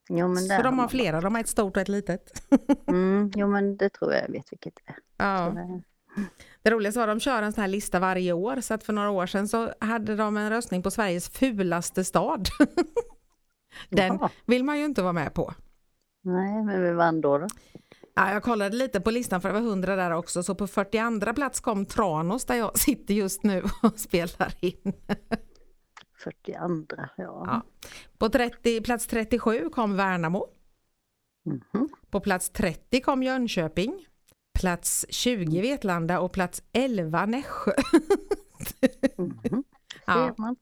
Jo, 0.09 0.35
Så 0.35 0.61
de 0.63 0.79
har 0.79 0.87
flera, 0.87 1.21
de 1.21 1.35
har 1.35 1.41
ett 1.41 1.47
stort 1.47 1.75
och 1.77 1.81
ett 1.81 1.87
litet. 1.87 2.43
Mm, 2.87 3.31
jo 3.35 3.47
men 3.47 3.77
det 3.77 3.89
tror 3.89 4.13
jag 4.13 4.23
jag 4.23 4.31
vet 4.31 4.51
vilket 4.51 4.73
det 4.85 4.91
är. 4.91 4.97
Ja. 5.17 5.49
det- 5.49 5.81
Det 6.61 6.69
roliga 6.71 6.91
var 6.91 7.07
att 7.07 7.11
de 7.11 7.19
kör 7.19 7.41
en 7.41 7.53
sån 7.53 7.61
här 7.61 7.67
lista 7.67 7.99
varje 7.99 8.33
år 8.33 8.61
så 8.61 8.73
att 8.73 8.83
för 8.83 8.93
några 8.93 9.09
år 9.09 9.25
sedan 9.25 9.47
så 9.47 9.69
hade 9.79 10.15
de 10.15 10.37
en 10.37 10.49
röstning 10.49 10.83
på 10.83 10.91
Sveriges 10.91 11.29
fulaste 11.29 12.03
stad. 12.03 12.47
Den 13.89 14.07
Jaha. 14.07 14.29
vill 14.45 14.63
man 14.63 14.79
ju 14.79 14.85
inte 14.85 15.01
vara 15.01 15.13
med 15.13 15.33
på. 15.33 15.53
Nej, 16.23 16.63
men 16.63 16.81
vem 16.83 16.95
vann 16.95 17.21
då? 17.21 17.37
då? 17.37 17.47
Ja, 18.19 18.33
jag 18.33 18.43
kollade 18.43 18.75
lite 18.75 19.01
på 19.01 19.11
listan 19.11 19.41
för 19.41 19.49
det 19.49 19.53
var 19.53 19.67
100 19.67 19.95
där 19.95 20.11
också 20.11 20.43
så 20.43 20.55
på 20.55 20.67
42 20.67 21.33
plats 21.33 21.59
kom 21.59 21.85
Tranås 21.85 22.45
där 22.45 22.55
jag 22.55 22.79
sitter 22.79 23.13
just 23.13 23.43
nu 23.43 23.63
och 23.83 23.99
spelar 23.99 24.53
in. 24.59 24.93
42, 26.23 26.53
ja. 26.87 27.09
Ja. 27.17 27.61
På 28.17 28.29
30, 28.29 28.81
plats 28.81 29.07
37 29.07 29.69
kom 29.69 29.95
Värnamo. 29.95 30.47
Mhm. 31.45 31.89
På 32.09 32.19
plats 32.19 32.49
30 32.49 33.01
kom 33.01 33.23
Jönköping. 33.23 34.05
Plats 34.59 35.05
20 35.09 35.61
Vetlanda 35.61 36.19
och 36.19 36.31
plats 36.31 36.63
11 36.73 37.25
Nässjö. 37.25 37.71
Mhm. 39.17 39.63
Ja. 40.05 40.13
Ser 40.13 40.41
man. 40.41 40.55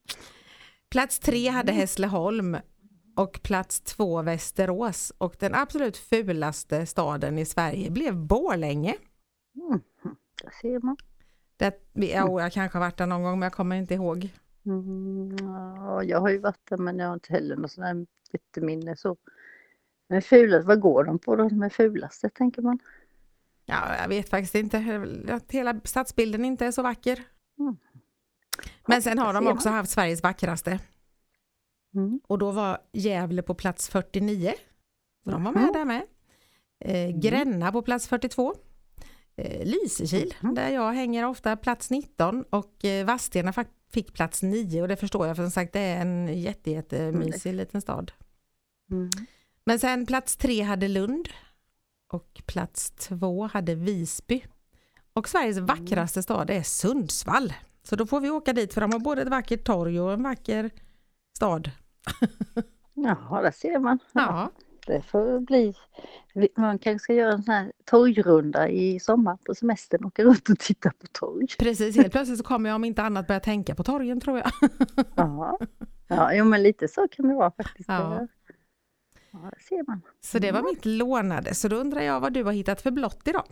Plats 0.90 1.20
3 1.20 1.50
hade 1.50 1.72
Hässleholm 1.72 2.58
och 3.18 3.40
plats 3.44 3.82
2 3.82 4.22
Västerås 4.22 5.14
och 5.18 5.36
den 5.40 5.56
absolut 5.56 5.98
fulaste 5.98 6.86
staden 6.86 7.38
i 7.38 7.46
Sverige 7.46 7.92
blev 7.92 8.16
Borlänge. 8.16 8.96
Mhm. 9.54 9.82
Där 10.44 10.52
ser 10.62 10.80
man. 10.80 10.98
Det, 11.58 11.80
ja, 11.94 12.42
jag 12.42 12.52
kanske 12.52 12.78
har 12.78 12.86
varit 12.86 12.98
där 12.98 13.06
någon 13.06 13.24
gång 13.24 13.40
men 13.40 13.46
jag 13.46 13.54
kommer 13.54 13.76
inte 13.76 13.94
ihåg. 13.94 14.30
Mm, 14.66 15.36
ja, 15.42 16.04
jag 16.04 16.22
har 16.22 16.30
ju 16.30 16.38
varit 16.38 16.70
där 16.70 16.78
men 16.78 17.00
jag 17.00 17.08
har 17.08 17.14
inte 17.14 17.34
heller 17.34 17.56
något 17.56 17.72
sånt 17.72 17.88
här 17.88 18.06
jätteminne 18.32 18.96
så. 18.96 19.18
Men 20.10 20.22
fulast, 20.22 20.68
vad 20.68 20.82
går 20.82 21.04
de 21.04 21.20
på 21.20 21.36
då 21.36 21.50
som 21.50 21.64
är 21.64 21.70
fulaste 21.70 22.30
tänker 22.30 22.62
man? 22.62 22.80
Ja, 23.66 23.96
jag 24.02 24.08
vet 24.08 24.30
faktiskt 24.30 24.56
inte. 24.56 24.78
Att 25.30 25.52
hela 25.52 25.80
stadsbilden 25.84 26.46
inte 26.46 26.66
är 26.66 26.72
så 26.72 26.82
vacker. 26.82 27.24
Mm. 27.60 27.78
Men 28.88 29.02
sen 29.02 29.20
har 29.20 29.34
de 29.34 29.48
också 29.48 29.70
haft 29.70 29.92
Sveriges 29.92 30.24
vackraste. 30.24 30.80
Mm. 31.98 32.20
Och 32.28 32.38
då 32.38 32.52
var 32.52 32.78
Gävle 32.94 33.42
på 33.42 33.54
plats 33.56 33.90
49. 33.90 34.54
Så 35.24 35.32
de 35.32 35.44
var 35.44 35.52
med 35.52 35.64
Mhm. 35.64 35.74
där 35.74 35.86
med. 35.86 36.02
Eh, 36.80 37.20
Gränna 37.20 37.72
på 37.72 37.82
plats 37.82 38.08
42. 38.08 38.56
Eh, 39.36 39.66
Lysekil, 39.66 40.34
Mhm. 40.42 40.56
där 40.56 40.70
jag 40.70 40.94
hänger 40.94 41.26
ofta, 41.26 41.58
plats 41.58 41.90
19 41.90 42.44
och 42.50 42.86
eh, 42.86 43.06
Vadstena 43.06 43.54
fick 43.92 44.14
plats 44.14 44.44
9 44.44 44.82
och 44.82 44.88
det 44.88 44.96
förstår 44.96 45.28
jag 45.28 45.36
för 45.36 45.44
som 45.44 45.52
sagt 45.52 45.74
det 45.74 45.80
är 45.80 46.02
en 46.02 46.42
jätte, 46.42 46.72
jättemysig 46.72 47.54
liten 47.54 47.82
stad. 47.82 48.12
Mm. 48.92 49.10
Men 49.66 49.80
sen 49.80 50.06
plats 50.06 50.38
3 50.38 50.62
hade 50.62 50.88
Lund 50.88 51.30
och 52.12 52.42
plats 52.46 52.92
2 52.92 53.48
hade 53.48 53.76
Visby. 53.76 54.44
Och 55.14 55.30
Sveriges 55.30 55.58
vackraste 55.58 56.24
stad 56.24 56.50
är 56.50 56.62
Sundsvall. 56.64 57.54
Så 57.84 57.96
då 57.96 58.06
får 58.08 58.20
vi 58.20 58.30
åka 58.30 58.54
dit 58.54 58.74
för 58.74 58.82
de 58.82 58.92
har 58.94 59.00
både 59.00 59.22
ett 59.22 59.28
vackert 59.30 59.64
torg 59.64 60.00
och 60.02 60.14
en 60.14 60.24
vacker 60.24 60.70
stad. 61.36 61.72
Jaha, 62.94 63.42
där 63.42 63.52
ser 63.52 63.80
man. 63.80 64.00
Ja, 64.14 64.52
Det 64.88 65.02
får 65.02 65.40
bli. 65.40 65.74
Man 66.58 66.80
kanske 66.80 67.04
ska 67.04 67.14
göra 67.14 67.32
en 67.34 67.44
sån 67.44 67.54
här 67.54 67.72
torgrunda 67.86 68.70
i 68.70 69.00
sommar 69.00 69.38
på 69.46 69.56
semestern. 69.56 70.06
Åka 70.06 70.24
runt 70.24 70.50
och 70.50 70.60
titta 70.60 70.90
på 70.90 71.08
torg. 71.12 71.48
precis. 71.60 71.96
Helt 71.96 72.12
plötsligt 72.12 72.38
så 72.38 72.44
kommer 72.44 72.70
jag 72.70 72.76
om 72.76 72.84
inte 72.84 73.02
annat 73.04 73.28
börja 73.28 73.40
tänka 73.40 73.76
på 73.76 73.84
torgen 73.84 74.20
tror 74.20 74.38
jag. 74.38 74.52
Ja, 75.16 75.58
ja 76.08 76.34
jo, 76.34 76.46
men 76.46 76.64
lite 76.64 76.88
så 76.88 77.08
kan 77.08 77.28
det 77.28 77.36
vara 77.36 77.52
faktiskt. 77.52 77.90
Ja. 77.90 78.28
Ja, 79.32 79.40
det 79.58 79.64
ser 79.64 79.84
man. 79.88 80.02
Så 80.22 80.40
det 80.40 80.52
var 80.52 80.64
mitt 80.64 80.86
lånade. 80.86 81.54
Så 81.56 81.68
då 81.68 81.76
undrar 81.76 82.02
jag 82.02 82.20
vad 82.20 82.34
du 82.34 82.44
har 82.44 82.52
hittat 82.52 82.82
för 82.82 82.92
blått 82.92 83.28
idag. 83.28 83.46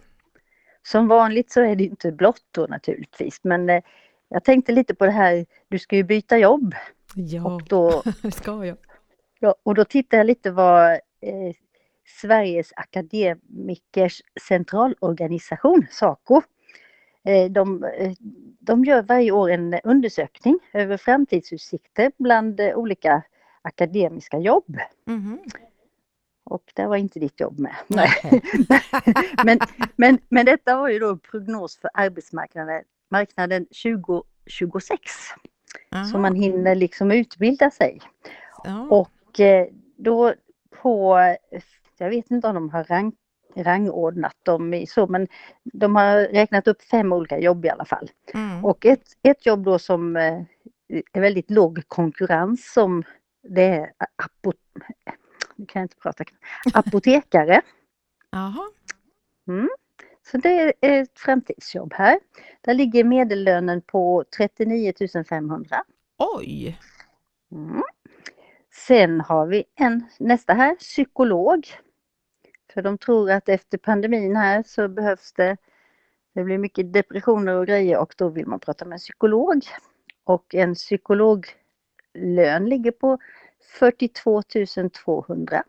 Som 0.84 1.08
vanligt 1.08 1.52
så 1.52 1.62
är 1.62 1.76
det 1.76 1.84
inte 1.84 2.12
blått 2.12 2.44
då 2.52 2.66
naturligtvis. 2.70 3.40
Men 3.44 3.70
eh, 3.70 3.84
jag 4.30 4.44
tänkte 4.44 4.72
lite 4.72 4.96
på 4.96 5.06
det 5.06 5.12
här. 5.12 5.46
Du 5.68 5.80
ska 5.80 5.96
ju 5.96 6.04
byta 6.04 6.38
jobb. 6.38 6.76
Ja, 7.16 7.56
Och 7.56 7.64
då, 7.64 8.04
det 8.22 8.32
ska 8.32 8.66
jag. 8.66 8.78
ja, 9.40 9.56
och 9.64 9.76
då 9.76 9.86
tittar 9.86 10.18
jag 10.18 10.28
lite 10.28 10.52
vad 10.52 10.92
eh, 11.22 11.56
Sveriges 12.22 12.74
akademikers 12.76 14.22
centralorganisation, 14.48 15.88
SACO, 15.92 16.42
eh, 17.24 17.52
de, 17.52 17.84
eh, 17.84 18.14
de 18.60 18.86
gör 18.86 19.02
varje 19.02 19.32
år 19.32 19.50
en 19.50 19.80
undersökning 19.84 20.60
över 20.74 20.98
framtidsutsikter 20.98 22.12
bland 22.18 22.60
eh, 22.60 22.76
olika 22.76 23.24
akademiska 23.62 24.40
jobb. 24.40 24.78
Mhm. 25.06 25.40
Och 26.44 26.72
där 26.74 26.88
var 26.88 26.96
inte 26.96 27.20
ditt 27.20 27.40
jobb 27.40 27.60
med. 27.60 27.76
Nej. 27.88 28.12
men, 29.46 29.60
men, 29.96 30.18
men 30.30 30.46
detta 30.46 30.78
var 30.78 30.90
ju 30.90 31.00
då 31.00 31.18
prognos 31.18 31.78
för 31.78 31.90
arbetsmarknaden 31.94 32.84
marknaden 33.10 33.66
2026. 33.66 35.02
Så 35.96 36.16
Aha. 36.16 36.18
man 36.18 36.36
hinner 36.36 36.76
liksom 36.76 37.12
utbilda 37.12 37.72
sig. 37.72 38.02
Ja. 38.64 38.88
Och 38.90 39.40
eh, 39.40 39.68
då 39.98 40.34
på, 40.82 41.18
jag 41.98 42.10
vet 42.10 42.32
inte 42.32 42.48
om 42.48 42.56
de 42.56 42.70
har 42.70 42.84
rang, 42.84 43.14
rangordnat 43.56 44.36
dem 44.44 44.74
i 44.74 44.88
så, 44.88 45.08
men 45.08 45.28
de 45.64 45.96
har 45.96 46.18
räknat 46.18 46.68
upp 46.68 46.82
fem 46.82 47.14
olika 47.14 47.40
jobb 47.40 47.66
i 47.66 47.70
alla 47.70 47.86
fall. 47.86 48.12
Mm. 48.34 48.66
Och 48.66 48.86
ett, 48.86 49.04
ett 49.24 49.46
jobb 49.46 49.64
då 49.64 49.80
som 49.80 50.16
eh, 50.16 50.42
är 51.14 51.22
väldigt 51.22 51.52
låg 51.52 51.84
konkurrens 51.88 52.74
som 52.74 53.04
det 53.44 53.64
är 53.64 53.92
apo, 54.16 54.54
nu 55.56 55.66
kan 55.66 55.80
jag 55.80 55.86
inte 55.86 55.98
prata, 55.98 56.24
apotekare. 56.74 57.62
Jaha. 58.30 58.72
Så 60.32 60.38
det 60.38 60.74
är 60.82 61.02
ett 61.02 61.20
framtidsjobb 61.20 61.94
här. 61.94 62.20
Där 62.62 62.74
ligger 62.74 63.04
medellönen 63.04 63.82
på 63.82 64.24
39 64.38 64.94
500. 65.30 65.84
Oj! 66.18 66.80
Mm. 67.52 67.84
Sen 68.88 69.22
har 69.22 69.48
vi 69.48 69.64
en 69.76 70.06
nästa 70.20 70.54
här, 70.54 70.76
psykolog. 70.76 71.68
För 72.74 72.82
de 72.82 72.98
tror 72.98 73.32
att 73.32 73.50
efter 73.50 73.78
pandemin 73.78 74.36
här 74.36 74.64
så 74.68 74.88
behövs 74.88 75.34
det, 75.34 75.58
det 76.34 76.44
blir 76.44 76.58
mycket 76.58 76.94
depressioner 76.94 77.56
och 77.56 77.68
grejer 77.68 77.98
och 77.98 78.14
då 78.18 78.30
vill 78.30 78.48
man 78.48 78.60
prata 78.60 78.86
med 78.86 78.94
en 78.94 79.00
psykolog. 79.00 79.66
Och 80.24 80.56
en 80.56 80.76
psykologlön 80.76 82.66
ligger 82.66 82.92
på 82.92 83.18
42 83.80 84.42
200. 85.04 85.64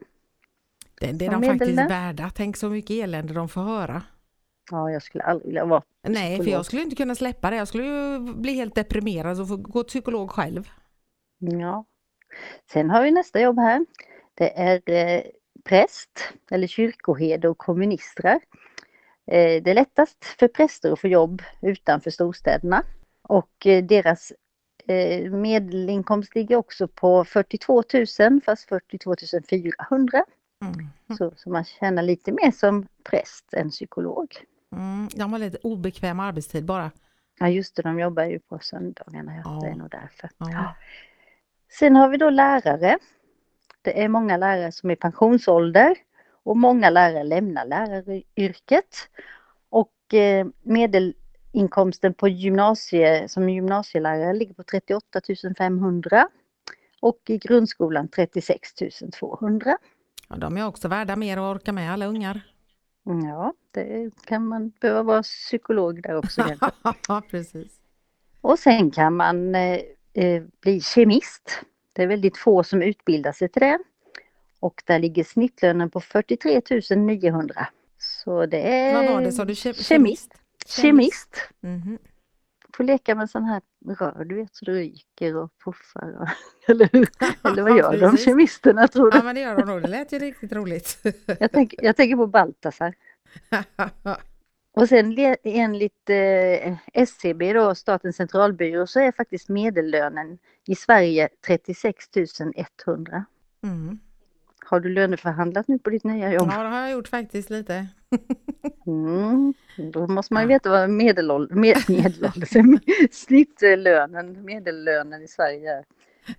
Det, 1.01 1.13
det 1.13 1.27
är 1.27 1.31
de 1.31 1.43
faktiskt 1.43 1.91
värda. 1.91 2.31
Tänk 2.35 2.57
så 2.57 2.71
mycket 2.71 2.91
elände 2.91 3.35
de 3.35 3.49
får 3.49 3.61
höra. 3.61 4.03
Ja, 4.71 4.91
jag 4.91 5.03
skulle 5.03 5.25
aldrig 5.25 5.47
vilja 5.47 5.65
vara 5.65 5.83
Nej, 6.03 6.37
för 6.37 6.43
Psykolog. 6.43 6.59
jag 6.59 6.67
skulle 6.67 6.83
inte 6.83 6.97
kunna 6.97 7.15
släppa 7.15 7.51
det. 7.51 7.57
Jag 7.57 7.69
skulle 7.69 7.85
ju 7.85 8.19
bli 8.19 8.53
helt 8.53 8.75
deprimerad 8.75 9.41
och 9.41 9.49
få 9.49 9.57
gå 9.57 9.83
till 9.83 9.89
psykolog 9.89 10.31
själv. 10.31 10.69
Ja. 11.39 11.85
Sen 12.73 12.91
har 12.91 13.03
vi 13.03 13.11
nästa 13.11 13.41
jobb 13.41 13.59
här. 13.59 13.87
Det 14.35 14.59
är 14.59 14.91
eh, 14.91 15.23
präst 15.65 16.33
eller 16.51 16.67
kyrkoherde 16.67 17.49
och 17.49 17.59
kommunistrar. 17.59 18.41
Eh, 19.27 19.63
det 19.63 19.71
är 19.71 19.75
lättast 19.75 20.25
för 20.25 20.49
präster 20.49 20.93
att 20.93 21.01
få 21.01 21.09
jobb 21.09 21.43
utanför 21.63 22.11
storstäderna 22.11 22.83
och 23.23 23.67
eh, 23.67 23.85
deras 23.85 24.33
eh, 24.87 25.31
medelinkomst 25.31 26.35
ligger 26.35 26.57
också 26.57 26.89
på 26.89 27.25
42 27.25 27.83
000 28.21 28.41
fast 28.41 28.69
42 28.69 29.15
400. 29.51 30.25
Mm. 30.63 30.87
Så, 31.19 31.33
så 31.37 31.51
man 31.51 31.65
tjänar 31.65 32.03
lite 32.03 32.33
mer 32.33 32.51
som 32.51 32.87
präst 33.05 33.55
än 33.55 33.71
psykolog. 33.71 34.29
Mm. 34.77 35.09
De 35.15 35.33
har 35.33 35.39
lite 35.39 35.59
obekväm 35.63 36.21
arbetstid 36.21 36.65
bara. 36.65 36.91
Ja 37.39 37.49
just 37.49 37.77
det, 37.77 37.83
de 37.83 37.99
jobbar 37.99 38.25
ju 38.25 38.39
på 38.39 38.59
söndagarna. 38.63 39.43
Ja. 39.45 39.61
Det 39.63 39.69
är 39.69 39.75
nog 39.75 39.91
därför. 39.91 40.31
Ja. 40.39 40.51
Ja. 40.53 40.77
Sen 41.69 41.97
har 41.97 42.09
vi 42.09 42.17
då 42.17 42.31
lärare. 42.31 42.99
Det 43.83 44.03
är 44.03 44.09
många 44.09 44.37
lärare 44.37 44.73
som 44.73 44.91
är 44.91 44.95
i 44.95 44.97
pensionsålder 44.97 45.97
och 46.43 46.57
många 46.57 46.91
lärare 46.91 47.25
lämnar 47.25 47.65
läraryrket. 47.65 49.09
Och 49.69 50.15
eh, 50.15 50.47
medelinkomsten 50.63 52.15
på 52.15 52.29
gymnasie, 52.29 53.29
som 53.29 53.49
gymnasielärare 53.51 54.35
ligger 54.35 54.55
på 54.55 54.63
38 54.63 55.21
500 55.59 56.29
och 57.01 57.19
i 57.27 57.39
grundskolan 57.39 58.09
36 58.09 58.75
200. 59.19 59.79
Ja, 60.29 60.37
de 60.37 60.57
är 60.57 60.67
också 60.67 60.89
värda 60.89 61.17
mer 61.17 61.39
och 61.39 61.51
orkar 61.51 61.73
med 61.73 61.93
alla 61.93 62.07
ungar. 62.07 62.41
Ja, 63.07 63.53
det 63.71 64.11
kan 64.25 64.47
man 64.47 64.73
behöva 64.81 65.03
vara 65.03 65.23
psykolog 65.23 66.03
där 66.03 66.17
också. 66.17 66.45
ja, 67.09 67.23
precis. 67.31 67.73
Och 68.41 68.59
sen 68.59 68.91
kan 68.91 69.17
man 69.17 69.55
eh, 69.55 69.81
eh, 70.13 70.43
bli 70.61 70.81
kemist. 70.81 71.61
Det 71.93 72.03
är 72.03 72.07
väldigt 72.07 72.37
få 72.39 72.65
som 72.65 72.83
utbildar 72.83 73.33
sig 73.33 73.49
till 73.49 73.61
det. 73.61 73.79
Och 74.61 74.83
där 74.87 74.99
ligger 74.99 75.25
snittlönen 75.25 75.91
på 75.91 76.01
43 76.01 76.63
900. 76.97 77.69
Så 77.99 78.47
det 78.47 78.61
är 78.61 78.95
Vad 78.95 79.15
var 79.15 79.21
det 79.21 79.33
sa 79.33 79.45
du? 79.45 79.53
Ke- 79.53 79.83
kemist. 79.83 80.31
Kemist. 80.67 81.37
Mhm. 81.61 81.99
Får 82.77 82.85
leka 82.85 83.15
med 83.15 83.31
sån 83.31 83.45
här 83.45 83.63
rör 83.87 84.25
du 84.25 84.35
vet 84.35 84.55
så 84.55 84.65
det 84.65 84.73
ryker 84.73 85.37
och 85.37 85.51
puffar. 85.65 86.21
Och, 86.21 86.29
eller, 86.71 86.89
hur? 86.93 87.09
eller 87.45 87.63
vad 87.63 87.79
gör 87.79 88.01
de 88.01 88.17
kemisterna 88.17 88.89
tror 88.89 89.11
du? 89.11 89.17
Ja, 89.19 89.25
men 89.25 89.35
det 89.35 89.41
gör 89.41 89.57
de 89.57 89.67
nog. 89.67 89.83
Det 89.83 89.89
lät 89.89 90.13
ju 90.13 90.19
riktigt 90.19 90.53
roligt. 90.53 90.99
Jag, 91.41 91.53
tänker, 91.53 91.85
jag 91.85 91.97
tänker 91.97 92.17
på 92.17 92.27
Baltasar. 92.27 92.95
Och 94.73 94.89
sen 94.89 95.37
enligt 95.45 96.11
eh, 96.11 96.77
SCB 96.93 97.53
då, 97.53 97.75
Statens 97.75 98.17
centralbyrå, 98.17 98.87
så 98.87 99.01
är 99.01 99.13
faktiskt 99.13 99.49
medellönen 99.49 100.39
i 100.67 100.75
Sverige 100.75 101.29
36 101.47 102.05
100. 102.87 103.25
Mm. 103.63 103.99
Har 104.69 104.81
du 104.81 104.89
löneförhandlat 104.89 105.69
nu 105.69 105.79
på 105.79 105.91
ditt 105.91 106.05
nya 106.05 106.33
jobb? 106.33 106.49
Ja, 106.53 106.63
det 106.63 106.69
har 106.69 106.81
jag 106.81 106.91
gjort 106.91 107.09
faktiskt 107.09 107.51
lite. 107.51 107.87
Mm. 108.87 109.55
Då 109.93 110.07
måste 110.07 110.35
man 110.35 110.43
ju 110.43 110.49
veta 110.49 110.71
vad 110.71 110.91
medelål- 110.91 111.55
med, 111.55 111.77
medelålders, 111.89 112.49
snittlönen, 113.11 114.45
medellönen 114.45 115.23
i 115.23 115.29
Sverige 115.29 115.71
är. 115.79 115.85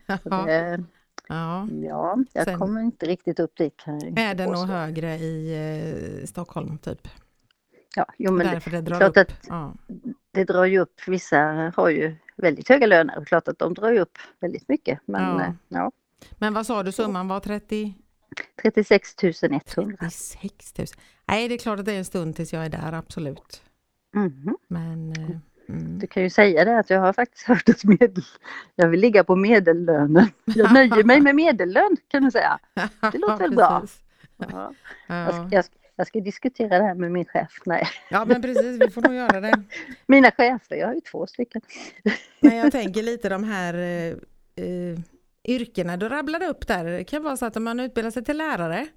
Ja, 0.06 0.18
det, 0.46 0.84
ja. 1.28 1.68
ja, 1.84 2.18
jag 2.34 2.46
Sen- 2.46 2.58
kommer 2.60 2.82
inte 2.82 3.06
riktigt 3.06 3.40
upp 3.40 3.58
dit. 3.58 3.84
Inte 4.04 4.22
Är 4.22 4.36
den 4.36 4.52
nog 4.52 4.68
högre 4.68 5.16
i 5.16 5.54
eh, 6.22 6.26
Stockholm 6.26 6.78
typ? 6.78 7.08
Ja, 7.96 8.06
jo, 8.18 8.32
men 8.32 8.48
det, 8.48 8.54
Därför 8.54 8.72
det 8.72 8.82
drar 8.82 9.04
upp. 9.10 9.18
att- 9.18 9.46
Ja. 9.48 9.74
det 10.32 10.44
drar 10.44 10.66
ju 10.66 10.80
upp, 10.80 11.02
vissa 11.08 11.72
har 11.76 11.90
ju 11.90 12.16
väldigt 12.36 12.70
höga 12.70 12.88
löner 12.88 13.18
och 13.18 13.28
klart 13.28 13.48
att 13.48 13.60
de 13.60 13.74
drar 13.74 13.92
ju 13.92 14.00
upp 14.00 14.18
väldigt 14.40 14.70
mycket. 14.70 15.00
Men 15.06 15.22
Ja. 15.24 15.44
ja. 15.46 15.54
Ja, 15.70 15.92
Men 16.38 16.54
vad 16.54 16.66
sa 16.66 16.84
du 16.84 16.92
summan 16.92 17.28
var 17.28 17.40
30? 17.40 17.94
36 18.62 19.16
100. 19.24 19.98
36 20.00 20.74
000. 20.78 20.88
Nej, 21.28 21.48
det 21.48 21.54
är 21.54 21.58
klart 21.58 21.80
att 21.80 21.86
det 21.86 21.94
är 21.94 21.98
en 21.98 22.06
stund 22.06 22.36
tills 22.36 22.54
jag 22.54 22.66
är 22.66 22.70
där, 22.70 22.94
absolut. 22.94 23.62
Mhm. 24.16 24.58
Men... 24.68 25.12
eh, 25.12 25.38
Mm. 25.70 26.00
Du 26.00 26.08
kan 26.08 26.24
ju 26.24 26.30
säga 26.30 26.66
det 26.66 26.80
att 26.80 26.90
jag 26.90 27.00
har 27.00 27.14
faktiskt 27.14 27.44
hört 27.48 27.70
att 27.70 27.84
medel, 27.84 28.24
jag 28.76 28.88
vill 28.88 29.00
ligga 29.00 29.24
på 29.24 29.36
medellönen. 29.36 30.28
Jag 30.46 30.74
nöjer 30.74 31.04
mig 31.04 31.22
med 31.22 31.36
medellön 31.36 31.98
kan 32.08 32.24
du 32.24 32.32
säga. 32.32 32.60
Det 33.12 33.18
låter 33.18 33.38
väl 33.38 33.56
bra? 33.56 33.84
Ja. 34.38 34.74
Jag, 35.08 35.34
ska, 35.34 35.44
Ja. 35.44 35.48
jag, 35.52 35.66
ska, 35.66 35.74
jag 35.96 36.08
ska 36.08 36.20
diskutera 36.20 36.78
det 36.78 36.84
här 36.84 36.94
med 36.96 37.12
min 37.12 37.26
chef. 37.26 37.62
Nej, 37.66 37.88
ja, 38.10 38.26
men 38.26 38.42
precis, 38.42 38.82
vi 38.82 38.90
får 38.90 39.02
nog 39.02 39.14
göra 39.14 39.42
det. 39.42 39.64
mina 40.06 40.32
chefer, 40.32 40.76
jag 40.76 40.88
har 40.88 40.94
ju 40.94 41.02
två 41.02 41.28
stycken. 41.28 41.62
Men 42.40 42.56
jag 42.58 42.72
tänker 42.72 43.04
lite 43.04 43.30
de 43.30 43.44
här 43.44 43.74
eh, 43.74 44.10
eh, 44.66 45.00
yrkena 45.48 45.98
du 45.98 46.10
rabblade 46.10 46.46
upp 46.48 46.68
där. 46.68 46.86
Det 46.86 47.04
kan 47.04 47.24
vara 47.24 47.38
så 47.38 47.46
att 47.46 47.58
om 47.58 47.64
man 47.64 47.80
utbildar 47.80 48.12
sig 48.12 48.24
till 48.24 48.38
lärare 48.38 48.88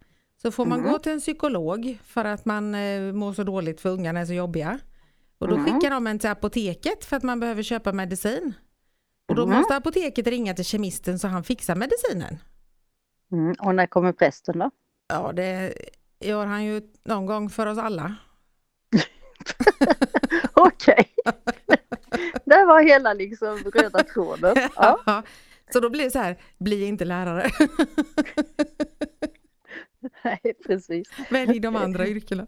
så 0.43 0.51
får 0.53 0.67
man 0.67 0.79
Mm. 0.81 0.93
gå 0.93 0.99
till 0.99 1.13
en 1.13 1.21
psykolog 1.21 1.99
för 2.05 2.25
att 2.25 2.45
man 2.45 2.75
eh, 2.75 3.13
mår 3.13 3.33
så 3.33 3.43
dåligt 3.45 3.81
för 3.81 3.89
ungarna 3.89 4.21
är 4.21 4.27
så 4.27 4.33
jobbiga. 4.33 4.79
Och 5.39 5.49
då 5.49 5.55
Mm. 5.55 5.67
skickar 5.67 5.91
de 5.91 6.07
en 6.07 6.19
till 6.19 6.31
apoteket 6.31 7.05
för 7.05 7.17
att 7.17 7.23
man 7.23 7.41
behöver 7.41 7.63
köpa 7.63 7.93
medicin. 7.93 8.53
Och 9.29 9.35
då 9.35 9.43
Mm. 9.45 9.57
måste 9.59 9.77
apoteket 9.77 10.27
ringa 10.27 10.55
till 10.55 10.65
kemisten 10.65 11.19
så 11.19 11.29
han 11.29 11.45
fixar 11.45 11.75
medicinen. 11.75 12.39
Mm. 13.33 13.55
Och 13.61 13.75
när 13.75 13.87
kommer 13.87 14.13
prästen 14.13 14.59
då? 14.59 14.71
Ja, 15.09 15.33
det 15.33 15.75
gör 16.21 16.47
han 16.47 16.65
ju 16.65 16.83
någon 17.05 17.27
gång 17.27 17.51
för 17.51 17.67
oss 17.67 17.79
alla. 17.79 18.15
Okej. 20.55 21.15
Där 22.45 22.67
var 22.67 22.83
hela 22.83 23.13
liksom 23.13 23.59
röda 23.75 24.03
tråden. 24.05 24.57
Ja. 24.77 25.23
Så 25.73 25.81
då 25.81 25.91
blir 25.91 26.05
det 26.05 26.11
så 26.11 26.19
här, 26.19 26.37
bli 26.59 26.85
inte 26.85 27.05
lärare. 27.05 27.51
Nej, 30.25 30.55
precis. 30.67 31.09
Välj 31.31 31.61
de 31.61 31.77
andra 31.77 32.07
yrkena. 32.07 32.47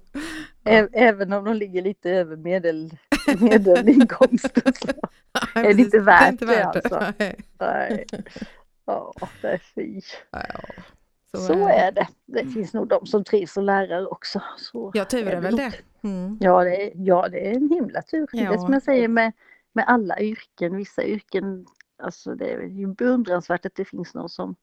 Ä- 0.65 0.89
Även 0.93 1.33
om 1.33 1.45
de 1.45 1.55
ligger 1.57 1.83
lite 1.83 2.11
över 2.11 2.37
medel, 2.37 2.97
medelinkomsten. 3.39 4.73
så 4.75 4.89
Nej, 5.55 5.75
det 5.75 5.83
inte 5.83 5.99
värt 5.99 6.33
inte 6.33 6.45
det, 6.47 6.55
värt 6.57 6.77
alltså? 6.77 7.13
Nej. 7.19 7.37
Nej. 7.61 8.07
Ja, 8.85 9.13
det 9.43 9.49
är 9.49 9.59
fy. 9.75 10.01
Ja, 10.31 10.41
Så 11.39 11.69
är 11.69 11.93
det. 11.93 12.09
Det 12.27 12.47
finns 12.47 12.73
nog 12.73 12.89
de 12.89 13.07
som 13.07 13.25
trivs 13.25 13.53
som 13.53 13.65
lärare 13.65 14.07
också. 14.07 14.43
Så 14.59 14.91
Ja, 14.95 15.05
tur 15.05 15.27
är 15.29 15.41
väl 15.41 15.57
det. 15.57 15.73
Mm. 16.03 16.39
Ja 16.41 16.65
det, 16.65 16.83
är, 16.83 16.93
ja, 16.95 17.29
det 17.29 17.47
är 17.51 17.55
en 17.55 17.69
himla 17.71 18.03
tur. 18.03 18.27
Det 18.33 18.39
är 18.39 18.45
Ja. 18.45 18.59
som 18.59 18.73
jag 18.73 18.83
säger 18.83 19.09
med, 19.09 19.33
med 19.73 19.85
alla 19.89 20.21
yrken. 20.21 20.77
Vissa 20.77 21.05
yrken, 21.05 21.67
alltså 22.03 22.35
det 22.35 22.53
är 22.53 22.61
ju 22.63 22.87
beundransvärt 22.87 23.67
att 23.67 23.75
det 23.75 23.85
finns 23.85 24.15
någon 24.15 24.29
som, 24.29 24.57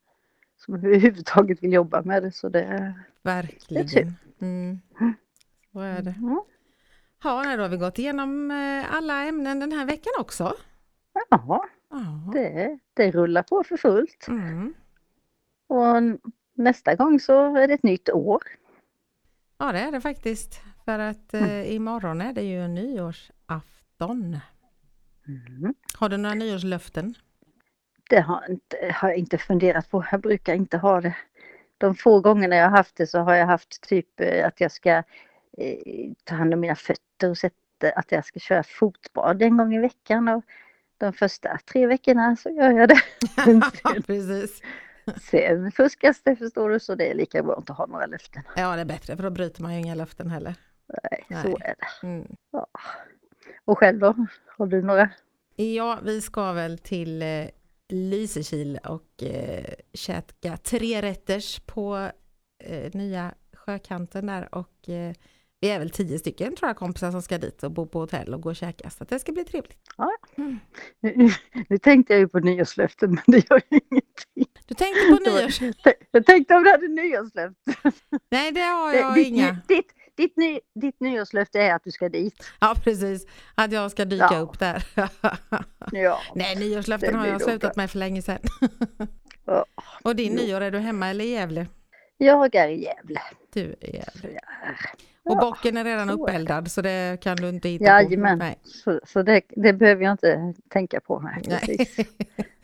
som 0.58 0.74
överhuvudtaget 0.76 1.64
vill 1.64 1.74
jobba 1.74 2.02
med 2.02 2.24
det. 2.24 2.32
Så 2.32 2.50
det, 2.50 2.94
Verkligen. 3.22 4.14
Mm. 4.42 4.80
Så 5.74 5.80
är 5.80 6.02
det. 6.02 6.12
mm. 6.18 6.42
Ja, 7.24 7.56
då 7.58 7.62
har 7.64 7.70
vi 7.70 7.78
gått 7.78 8.00
igenom 8.00 8.52
eh, 8.52 8.96
alla 8.96 9.24
ämnen 9.24 9.60
den 9.60 9.72
här 9.72 9.86
veckan 9.86 10.14
också. 10.20 10.54
Ja, 11.30 11.66
Ja. 11.92 12.32
det, 12.34 12.80
det 12.94 13.12
rullar 13.12 13.44
på 13.44 13.64
för 13.64 13.78
fullt. 13.78 14.26
Mm. 14.28 14.74
Och 15.68 15.96
nästa 16.54 16.96
gång 16.96 17.20
så 17.20 17.56
är 17.58 17.68
det 17.68 17.74
ett 17.74 17.84
nytt 17.84 18.10
år. 18.10 18.44
ja, 19.58 19.72
det 19.72 19.80
är 19.80 19.92
det 19.92 20.02
faktiskt. 20.02 20.62
För 20.86 21.00
att 21.00 21.34
eh, 21.34 21.74
imorgon 21.76 22.22
är 22.22 22.34
det 22.34 22.42
ju 22.44 22.68
nyårsafton. 22.68 24.38
Mm. 25.28 25.74
Har 26.00 26.10
du 26.10 26.18
några 26.18 26.36
nyårslöften? 26.36 27.16
Det 28.10 28.20
har, 28.20 28.50
inte, 28.50 28.94
har 28.96 29.10
jag 29.10 29.18
inte 29.18 29.38
funderat 29.38 29.90
på. 29.90 30.06
Jag 30.12 30.22
brukar 30.22 30.54
inte 30.54 30.78
ha 30.78 31.02
det. 31.02 31.16
De 31.78 31.96
få 31.96 32.20
gångerna 32.20 32.56
jag 32.56 32.70
har 32.70 32.78
haft 32.78 32.96
det 32.96 33.08
så 33.08 33.20
har 33.20 33.36
jag 33.36 33.46
haft 33.46 33.82
typ 33.82 34.20
eh, 34.20 34.48
att 34.48 34.62
jag 34.62 34.72
ska 34.72 34.90
eh, 35.58 36.12
ta 36.24 36.36
hand 36.36 36.54
om 36.54 36.60
mina 36.60 36.76
fötter 36.76 37.30
och 37.30 37.38
sätta, 37.38 37.92
att 37.96 38.12
jag 38.12 38.26
ska 38.26 38.40
köra 38.40 38.64
fotbad 38.64 39.42
en 39.42 39.58
gång 39.58 39.76
i 39.76 39.80
veckan. 39.80 40.28
Och 40.28 40.44
de 40.98 41.14
första 41.14 41.58
tre 41.72 41.88
veckorna 41.88 42.36
så 42.36 42.50
gör 42.50 42.72
jag 42.72 42.90
det. 42.90 43.02
Precis. 44.08 44.62
sen 45.22 45.72
fuskas 45.72 46.22
det 46.24 46.36
förstår 46.36 46.70
du 46.70 46.80
så 46.80 46.96
det 46.96 47.12
är 47.12 47.16
lika 47.16 47.44
bra 47.44 47.54
att 47.54 47.60
inte 47.60 47.74
ha 47.74 47.86
några 47.86 48.06
löften. 48.06 48.44
Ja, 48.56 48.76
det 48.76 48.82
är 48.82 48.86
bättre 48.86 49.16
för 49.16 49.24
då 49.24 49.30
bryter 49.30 49.62
man 49.62 49.74
ju 49.74 49.80
inga 49.80 49.96
löften 49.96 50.30
heller. 50.30 50.56
Nej, 51.04 51.26
Nej. 51.28 51.44
så 51.44 51.50
är 51.50 51.76
det. 51.78 52.08
Mm. 52.08 52.28
Och 53.66 53.78
själv 53.78 54.00
då? 54.00 54.26
Har 54.58 54.68
du 54.68 54.82
några? 54.82 55.10
Ja, 55.56 56.00
vi 56.04 56.22
ska 56.22 56.52
väl 56.52 56.78
till 56.78 57.22
eh, 57.22 57.48
Lysekil 57.90 58.80
och 58.84 59.24
eh, 59.24 59.74
käka 59.94 60.58
tre 60.58 61.02
rätters 61.02 61.60
på 61.60 62.12
eh, 62.64 62.92
nya 62.94 63.34
sjökanten 63.54 64.26
där 64.26 64.56
och 64.56 64.90
eh, 64.90 65.14
vi 65.62 65.70
är 65.70 65.80
väl 65.80 65.90
tio 65.90 66.20
stycken 66.20 66.56
tror 66.56 66.70
jag 66.70 66.78
kompisar 66.78 67.12
som 67.12 67.22
ska 67.22 67.38
dit 67.38 67.64
och 67.64 67.72
bo 67.72 67.86
på 67.86 68.00
hotell 68.00 68.34
och 68.34 68.42
gå 68.42 68.50
och 68.50 68.56
käka 68.56 68.90
så 68.90 69.04
det 69.04 69.20
ska 69.20 69.32
bli 69.32 69.44
trevligt. 69.44 69.78
Nu, 70.36 70.58
nu, 71.16 71.30
nu 71.70 71.78
tänkte 71.78 72.14
jag 72.14 72.20
ju 72.20 72.28
på 72.28 72.40
nyårslöften 72.40 73.10
men 73.12 73.22
det 73.28 73.50
gör 73.50 73.62
ju 73.70 73.80
ingenting. 73.92 74.54
Du 74.66 74.76
tänkte 74.76 75.02
på 75.12 75.24
Det 75.24 75.32
var- 75.32 75.42
nyårs... 75.42 75.62
Jag 76.12 76.26
tänkte 76.26 76.56
om 76.56 76.64
du 76.64 76.70
hade 76.70 76.88
nyårslöften. 76.88 77.94
Nej, 78.32 78.52
det 78.52 78.62
har 78.62 78.92
Det- 78.92 79.00
jag 79.00 79.16
ditt, 79.16 79.28
inga. 79.28 79.52
ny- 79.52 79.76
ditt, 79.76 79.94
ditt, 80.20 80.38
ny, 80.38 80.60
ditt 80.76 81.00
nyårslöfte 81.00 81.60
är 81.62 81.74
att 81.74 81.84
du 81.84 81.92
ska 81.92 82.10
dit. 82.10 82.52
Ja, 82.60 82.76
precis. 82.84 83.28
Att 83.56 83.72
jag 83.72 83.92
ska 83.92 84.06
dyka 84.06 84.28
Ja. 84.32 84.40
upp 84.40 84.60
där. 84.60 84.84
Ja. 85.92 86.20
Nej, 86.36 86.56
nyårslöften 86.56 87.14
Det 87.14 87.20
har 87.20 87.28
jag 87.28 87.42
slutat 87.42 87.76
med 87.76 87.92
för 87.92 87.98
länge 88.00 88.22
sedan. 88.22 88.40
Ja. 89.46 89.66
Och 90.04 90.16
din 90.16 90.38
Jo. 90.38 90.44
nyår, 90.44 90.62
är 90.62 90.72
du 90.72 90.80
hemma 90.80 91.08
eller 91.10 91.26
i 91.26 91.30
Gävle? 91.32 91.68
Jag 92.18 92.56
är 92.56 92.68
i 92.68 92.84
Gävle. 92.84 93.22
Du 93.54 93.62
är 93.82 93.86
i 93.90 93.96
Gävle. 93.96 94.40
Och 95.24 95.38
bocken 95.38 95.78
är 95.78 95.84
redan 95.84 96.10
så 96.10 96.16
det. 96.16 96.22
uppeldad 96.24 96.72
så 96.72 96.82
det 96.82 97.18
kan 97.22 97.36
du 97.38 97.50
inte 97.50 97.70
hitta 97.70 97.84
på. 97.86 97.90
Jajamän. 97.90 98.56
Så, 98.64 99.00
så 99.08 99.22
det, 99.24 99.42
det 99.50 99.74
behöver 99.74 100.04
jag 100.04 100.12
inte 100.12 100.54
tänka 100.70 101.00
på. 101.00 101.20
Nej. 101.20 101.60
precis. 101.60 101.98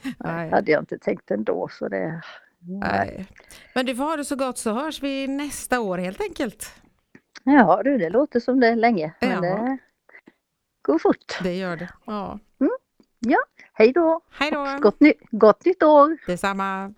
Nej. 0.03 0.13
Nej. 0.19 0.49
hade 0.49 0.71
jag 0.71 0.81
inte 0.81 0.97
tänkt 0.97 1.31
ändå. 1.31 1.69
Så 1.71 1.87
det. 1.87 2.21
Nej. 2.59 3.25
Men 3.73 3.85
du 3.85 3.95
får 3.95 4.03
ha 4.03 4.15
det 4.17 4.25
så 4.25 4.35
gott 4.35 4.57
så 4.57 4.73
hörs 4.73 5.03
vi 5.03 5.27
nästa 5.27 5.79
år 5.79 5.97
helt 5.97 6.21
enkelt. 6.21 6.73
Ja 7.47 7.81
du, 7.83 7.97
det 7.97 8.09
låter 8.09 8.39
som 8.39 8.59
det 8.59 8.67
är 8.67 8.75
länge. 8.75 9.13
Men 9.21 9.29
Ja. 9.31 9.41
det 9.41 9.77
går 10.81 10.99
fort. 10.99 11.39
Det 11.43 11.53
gör 11.57 11.77
det. 11.77 11.89
Ja. 12.05 12.39
Hej 13.73 13.91
då! 13.93 14.21
Hej 14.31 14.51
då! 14.51 14.77
Gott, 14.81 14.99
ny, 14.99 15.13
gott 15.31 15.65
nytt 15.65 15.83
år! 15.83 16.17
Detsamma! 16.27 16.93